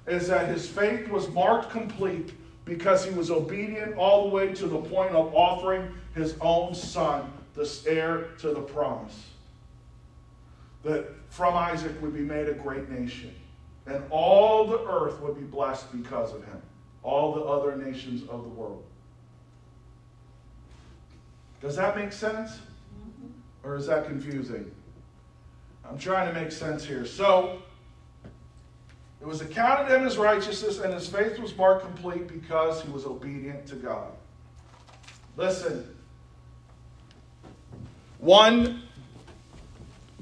Is 0.08 0.28
that 0.28 0.48
his 0.48 0.68
faith 0.68 1.08
was 1.10 1.30
marked 1.30 1.70
complete 1.70 2.34
because 2.68 3.06
he 3.06 3.12
was 3.12 3.32
obedient 3.32 3.98
all 3.98 4.30
the 4.30 4.36
way 4.36 4.54
to 4.54 4.68
the 4.68 4.80
point 4.80 5.12
of 5.12 5.34
offering 5.34 5.92
his 6.14 6.36
own 6.42 6.76
son, 6.76 7.32
the 7.54 7.68
heir 7.88 8.30
to 8.40 8.54
the 8.54 8.62
promise. 8.62 9.30
That 10.84 11.08
from 11.30 11.56
Isaac 11.56 12.02
would 12.02 12.14
be 12.14 12.22
made 12.22 12.48
a 12.48 12.54
great 12.54 12.90
nation, 12.90 13.34
and 13.86 14.04
all 14.10 14.68
the 14.68 14.84
earth 14.86 15.20
would 15.22 15.36
be 15.36 15.44
blessed 15.44 15.92
because 15.92 16.34
of 16.34 16.46
him 16.46 16.62
all 17.08 17.34
the 17.34 17.42
other 17.42 17.78
nations 17.78 18.24
of 18.24 18.44
the 18.44 18.50
world. 18.50 18.84
Does 21.62 21.78
that 21.78 21.96
make 21.96 22.12
sense? 22.12 22.52
Mm-hmm. 22.52 23.32
Or 23.64 23.78
is 23.78 23.88
that 23.88 24.06
confusing? 24.06 24.70
I'm 25.90 25.98
trying 25.98 26.28
to 26.28 26.40
make 26.40 26.52
sense 26.52 26.84
here. 26.84 27.06
So, 27.06 27.62
it 29.20 29.26
was 29.26 29.42
accounted 29.42 29.94
him 29.96 30.06
as 30.06 30.18
righteousness, 30.18 30.80
and 30.80 30.94
his 30.94 31.08
faith 31.08 31.40
was 31.40 31.56
marked 31.58 31.84
complete 31.84 32.28
because 32.28 32.82
he 32.84 32.90
was 32.92 33.06
obedient 33.06 33.66
to 33.68 33.76
God. 33.76 34.12
Listen. 35.36 35.96
One, 38.20 38.84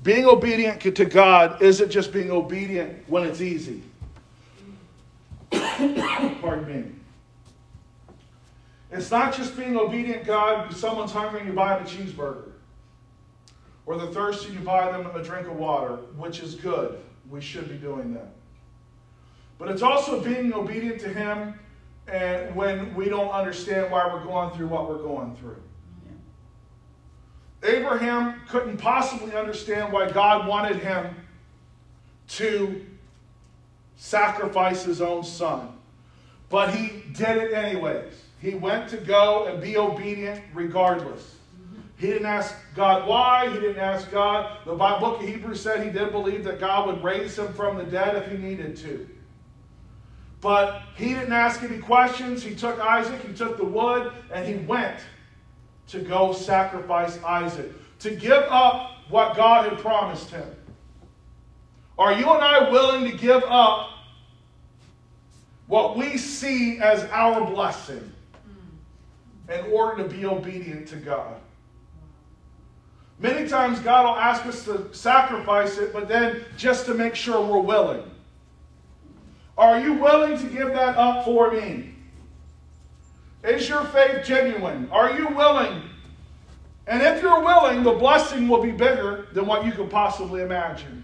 being 0.03 0.25
obedient 0.25 0.81
to 0.81 1.05
God 1.05 1.61
isn't 1.61 1.89
just 1.89 2.13
being 2.13 2.31
obedient 2.31 3.09
when 3.09 3.25
it's 3.25 3.41
easy. 3.41 3.83
Pardon 5.51 6.67
me. 6.67 6.91
It's 8.91 9.11
not 9.11 9.33
just 9.33 9.57
being 9.57 9.77
obedient, 9.77 10.25
God. 10.25 10.71
If 10.71 10.77
someone's 10.77 11.11
hungry 11.11 11.39
and 11.39 11.49
you 11.49 11.55
buy 11.55 11.77
them 11.77 11.85
a 11.85 11.89
cheeseburger. 11.89 12.51
Or 13.85 13.97
they're 13.97 14.07
thirsty, 14.07 14.53
you 14.53 14.59
buy 14.59 14.91
them 14.91 15.07
a 15.13 15.23
drink 15.23 15.47
of 15.47 15.57
water, 15.57 15.97
which 16.17 16.39
is 16.39 16.55
good. 16.55 16.99
We 17.29 17.41
should 17.41 17.69
be 17.69 17.75
doing 17.75 18.13
that. 18.13 18.29
But 19.57 19.69
it's 19.69 19.81
also 19.81 20.21
being 20.21 20.53
obedient 20.53 20.99
to 21.01 21.09
Him 21.09 21.59
and 22.07 22.55
when 22.55 22.93
we 22.95 23.09
don't 23.09 23.31
understand 23.31 23.91
why 23.91 24.07
we're 24.07 24.23
going 24.23 24.55
through 24.55 24.67
what 24.67 24.87
we're 24.87 25.01
going 25.01 25.35
through. 25.37 25.61
Abraham 27.63 28.41
couldn't 28.47 28.77
possibly 28.77 29.33
understand 29.33 29.91
why 29.91 30.11
God 30.11 30.47
wanted 30.47 30.77
him 30.77 31.15
to 32.27 32.85
sacrifice 33.95 34.83
his 34.83 35.01
own 35.01 35.23
son. 35.23 35.75
But 36.49 36.75
he 36.75 37.03
did 37.13 37.37
it 37.37 37.53
anyways. 37.53 38.13
He 38.39 38.53
went 38.53 38.89
to 38.89 38.97
go 38.97 39.45
and 39.45 39.59
be 39.61 39.77
obedient 39.77 40.41
regardless. 40.53 41.37
He 41.97 42.07
didn't 42.07 42.27
ask 42.27 42.53
God 42.75 43.07
why. 43.07 43.49
He 43.49 43.59
didn't 43.59 43.79
ask 43.81 44.11
God. 44.11 44.59
The 44.65 44.75
book 44.75 45.21
of 45.21 45.27
Hebrews 45.27 45.61
said 45.61 45.83
he 45.83 45.89
did 45.89 46.11
believe 46.11 46.43
that 46.43 46.59
God 46.59 46.87
would 46.87 47.03
raise 47.03 47.39
him 47.39 47.51
from 47.53 47.77
the 47.77 47.83
dead 47.83 48.15
if 48.15 48.29
he 48.29 48.37
needed 48.37 48.75
to. 48.77 49.09
But 50.45 50.83
he 50.95 51.15
didn't 51.15 51.33
ask 51.33 51.63
any 51.63 51.79
questions. 51.79 52.43
He 52.43 52.53
took 52.53 52.79
Isaac, 52.79 53.19
he 53.25 53.33
took 53.33 53.57
the 53.57 53.65
wood, 53.65 54.13
and 54.31 54.47
he 54.47 54.63
went 54.67 54.99
to 55.87 55.97
go 55.97 56.33
sacrifice 56.33 57.17
Isaac, 57.23 57.71
to 58.01 58.11
give 58.11 58.43
up 58.51 58.91
what 59.09 59.35
God 59.35 59.67
had 59.67 59.79
promised 59.79 60.29
him. 60.29 60.47
Are 61.97 62.13
you 62.13 62.29
and 62.29 62.43
I 62.43 62.69
willing 62.69 63.09
to 63.09 63.17
give 63.17 63.41
up 63.47 63.89
what 65.65 65.97
we 65.97 66.15
see 66.15 66.77
as 66.77 67.05
our 67.05 67.43
blessing 67.49 68.11
in 69.51 69.65
order 69.71 70.03
to 70.03 70.07
be 70.07 70.27
obedient 70.27 70.87
to 70.89 70.97
God? 70.97 71.37
Many 73.17 73.49
times 73.49 73.79
God 73.79 74.03
will 74.03 74.21
ask 74.21 74.45
us 74.45 74.63
to 74.65 74.93
sacrifice 74.93 75.79
it, 75.79 75.91
but 75.91 76.07
then 76.07 76.45
just 76.55 76.85
to 76.85 76.93
make 76.93 77.15
sure 77.15 77.43
we're 77.43 77.57
willing. 77.57 78.11
Are 79.57 79.79
you 79.79 79.93
willing 79.93 80.37
to 80.37 80.47
give 80.47 80.69
that 80.69 80.97
up 80.97 81.25
for 81.25 81.51
me? 81.51 81.95
Is 83.43 83.69
your 83.69 83.83
faith 83.85 84.25
genuine? 84.25 84.89
Are 84.91 85.17
you 85.17 85.27
willing? 85.29 85.83
And 86.87 87.01
if 87.01 87.21
you're 87.21 87.43
willing, 87.43 87.83
the 87.83 87.93
blessing 87.93 88.47
will 88.47 88.61
be 88.61 88.71
bigger 88.71 89.27
than 89.33 89.45
what 89.45 89.65
you 89.65 89.71
could 89.71 89.89
possibly 89.89 90.41
imagine. 90.41 91.03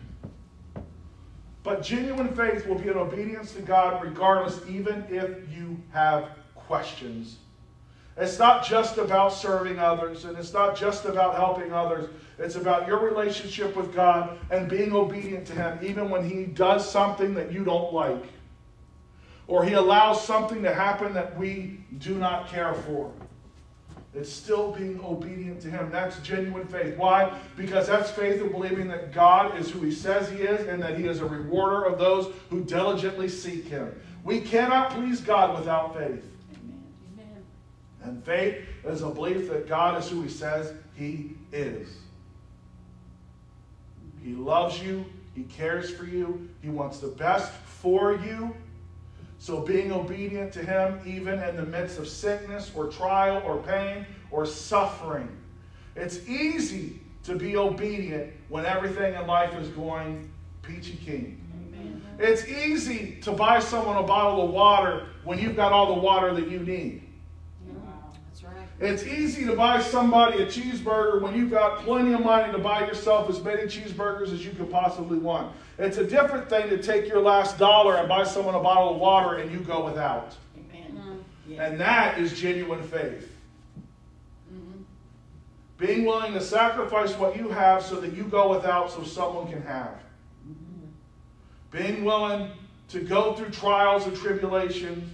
But 1.63 1.83
genuine 1.83 2.35
faith 2.35 2.65
will 2.65 2.77
be 2.77 2.89
an 2.89 2.97
obedience 2.97 3.53
to 3.53 3.61
God 3.61 4.03
regardless, 4.03 4.59
even 4.67 5.05
if 5.09 5.29
you 5.55 5.77
have 5.91 6.29
questions. 6.55 7.37
It's 8.17 8.37
not 8.37 8.65
just 8.65 8.97
about 8.97 9.33
serving 9.33 9.79
others, 9.79 10.25
and 10.25 10.37
it's 10.37 10.53
not 10.53 10.75
just 10.75 11.05
about 11.05 11.35
helping 11.35 11.71
others. 11.71 12.09
It's 12.37 12.55
about 12.55 12.87
your 12.87 12.99
relationship 12.99 13.75
with 13.75 13.93
God 13.93 14.37
and 14.49 14.67
being 14.67 14.93
obedient 14.93 15.45
to 15.47 15.53
Him, 15.53 15.79
even 15.81 16.09
when 16.09 16.27
He 16.27 16.45
does 16.45 16.89
something 16.89 17.33
that 17.35 17.51
you 17.51 17.63
don't 17.63 17.93
like, 17.93 18.23
or 19.47 19.63
He 19.63 19.73
allows 19.73 20.25
something 20.25 20.62
to 20.63 20.73
happen 20.73 21.13
that 21.13 21.38
we 21.38 21.80
do 21.97 22.15
not 22.15 22.47
care 22.47 22.73
for. 22.73 23.12
It's 24.13 24.32
still 24.32 24.71
being 24.73 24.99
obedient 25.04 25.62
to 25.62 25.69
Him. 25.69 25.89
That's 25.89 26.19
genuine 26.19 26.67
faith. 26.67 26.97
Why? 26.97 27.38
Because 27.56 27.88
that's 27.88 28.12
faith 28.12 28.41
of 28.41 28.51
believing 28.51 28.89
that 28.89 29.13
God 29.13 29.58
is 29.58 29.71
who 29.71 29.80
He 29.82 29.91
says 29.91 30.30
He 30.30 30.38
is 30.38 30.67
and 30.67 30.82
that 30.84 30.97
He 30.97 31.08
is 31.08 31.21
a 31.21 31.25
rewarder 31.25 31.86
of 31.86 31.97
those 31.97 32.34
who 32.49 32.63
diligently 32.63 33.30
seek 33.30 33.65
Him. 33.65 33.93
We 34.23 34.41
cannot 34.41 34.91
please 34.91 35.21
God 35.21 35.58
without 35.58 35.95
faith. 35.95 36.25
Amen. 37.15 37.43
And 38.04 38.23
faith 38.25 38.65
is 38.86 39.01
a 39.01 39.10
belief 39.10 39.49
that 39.49 39.67
God 39.67 39.97
is 39.97 40.10
who 40.10 40.21
He 40.21 40.30
says 40.30 40.73
He 40.93 41.32
is. 41.54 41.88
He 44.21 44.34
loves 44.34 44.84
you, 44.84 45.06
He 45.36 45.43
cares 45.43 45.89
for 45.89 46.04
you, 46.04 46.49
He 46.62 46.67
wants 46.69 46.99
the 46.99 47.08
best 47.08 47.51
for 47.51 48.13
you. 48.15 48.54
So 49.41 49.60
being 49.60 49.91
obedient 49.91 50.54
to 50.54 50.60
Him, 50.63 50.99
even 51.04 51.41
in 51.41 51.56
the 51.56 51.65
midst 51.65 51.97
of 51.97 52.08
sickness 52.08 52.69
or 52.75 52.86
trial 52.86 53.41
or 53.43 53.58
pain 53.58 54.06
or 54.30 54.45
suffering. 54.45 55.36
It's 55.95 56.27
easy 56.30 56.99
to 57.23 57.34
be 57.34 57.58
obedient 57.58 58.34
when 58.49 58.67
everything 58.67 59.15
in 59.15 59.25
life 59.25 59.56
is 59.56 59.67
going 59.69 60.30
peachy 60.62 60.95
keen. 61.04 62.04
It's 62.19 62.47
easy 62.47 63.17
to 63.21 63.32
buy 63.32 63.58
someone 63.58 63.97
a 63.97 64.04
bottle 64.04 64.45
of 64.45 64.51
water 64.51 65.08
when 65.23 65.39
you've 65.39 65.56
got 65.56 65.71
all 65.71 65.95
the 65.95 66.01
water 66.01 66.36
that 66.36 66.47
you 66.47 66.60
need. 66.60 67.01
That's 68.41 68.56
right. 68.56 68.67
It's 68.80 69.04
easy 69.04 69.45
to 69.45 69.56
buy 69.56 69.82
somebody 69.82 70.41
a 70.41 70.45
cheeseburger 70.45 71.21
when 71.21 71.36
you've 71.36 71.51
got 71.51 71.80
plenty 71.80 72.13
of 72.13 72.21
money 72.21 72.51
to 72.51 72.58
buy 72.58 72.86
yourself 72.86 73.30
as 73.30 73.43
many 73.43 73.63
cheeseburgers 73.63 74.34
as 74.34 74.45
you 74.45 74.51
could 74.51 74.71
possibly 74.71 75.17
want. 75.17 75.54
It's 75.77 75.97
a 75.97 76.06
different 76.06 76.49
thing 76.49 76.69
to 76.69 76.82
take 76.82 77.08
your 77.08 77.21
last 77.21 77.58
dollar 77.58 77.97
and 77.97 78.08
buy 78.08 78.23
someone 78.23 78.56
a 78.56 78.60
bottle 78.60 78.93
of 78.93 78.99
water 78.99 79.38
and 79.38 79.51
you 79.51 79.60
go 79.60 79.86
without. 79.86 80.36
Amen. 80.58 81.23
Mm-hmm. 81.49 81.60
And 81.60 81.80
that 81.80 82.19
is 82.19 82.39
genuine 82.39 82.84
faith. 82.84 83.32
Mm-hmm. 84.54 84.82
Being 85.77 86.06
willing 86.06 86.34
to 86.34 86.41
sacrifice 86.41 87.13
what 87.13 87.38
you 87.38 87.49
have 87.49 87.84
so 87.84 87.99
that 87.99 88.13
you 88.13 88.23
go 88.23 88.49
without 88.49 88.91
so 88.91 89.04
someone 89.04 89.51
can 89.51 89.62
have. 89.63 89.99
Mm-hmm. 90.47 90.88
Being 91.71 92.04
willing 92.04 92.51
to 92.89 93.01
go 93.01 93.34
through 93.34 93.49
trials 93.49 94.06
and 94.06 94.15
tribulations 94.15 95.10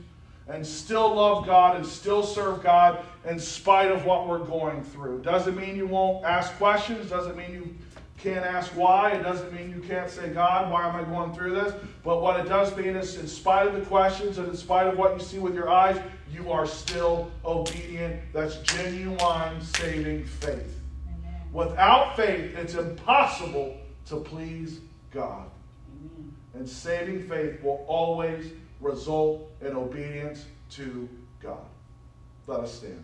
and 0.50 0.66
still 0.66 1.14
love 1.14 1.46
God 1.46 1.76
and 1.76 1.86
still 1.86 2.24
serve 2.24 2.64
God 2.64 3.04
in 3.28 3.40
spite 3.40 3.92
of 3.92 4.06
what 4.06 4.28
we're 4.28 4.40
going 4.40 4.84
through. 4.84 5.22
Doesn't 5.22 5.56
mean 5.56 5.76
you 5.76 5.88
won't 5.88 6.24
ask 6.26 6.54
questions, 6.58 7.10
doesn't 7.10 7.36
mean 7.36 7.52
you 7.52 7.76
can't 8.18 8.46
ask 8.46 8.72
why, 8.72 9.12
it 9.12 9.22
doesn't 9.22 9.54
mean 9.54 9.70
you 9.70 9.82
can't 9.82 10.10
say, 10.10 10.30
God, 10.30 10.72
why 10.72 10.88
am 10.88 10.96
I 10.96 11.04
going 11.04 11.34
through 11.34 11.54
this? 11.54 11.74
But 12.04 12.22
what 12.22 12.40
it 12.40 12.50
does 12.50 12.76
mean 12.76 12.96
is, 12.96 13.18
in 13.18 13.28
spite 13.28 13.68
of 13.68 13.74
the 13.74 13.82
questions 13.82 14.38
and 14.38 14.48
in 14.48 14.56
spite 14.56 14.88
of 14.88 14.98
what 14.98 15.14
you 15.14 15.20
see 15.20 15.40
with 15.40 15.54
your 15.54 15.70
eyes, 15.70 16.00
you 16.32 16.52
are 16.52 16.66
still 16.66 17.30
obedient. 17.46 18.22
That's 18.34 18.58
genuine 18.58 19.62
saving 19.62 20.26
faith. 20.26 20.80
Without 21.54 22.16
faith, 22.16 22.56
it's 22.58 22.74
impossible 22.74 23.78
to 24.08 24.18
please 24.18 24.80
God. 25.12 25.50
And 26.54 26.68
saving 26.68 27.28
faith 27.28 27.62
will 27.62 27.86
always 27.88 28.52
result 28.82 29.52
in 29.62 29.76
obedience 29.76 30.46
to 30.72 31.08
God. 31.42 31.66
Let 32.48 32.62
us 32.62 32.74
stand. 32.74 33.04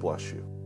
bless 0.00 0.32
you. 0.32 0.59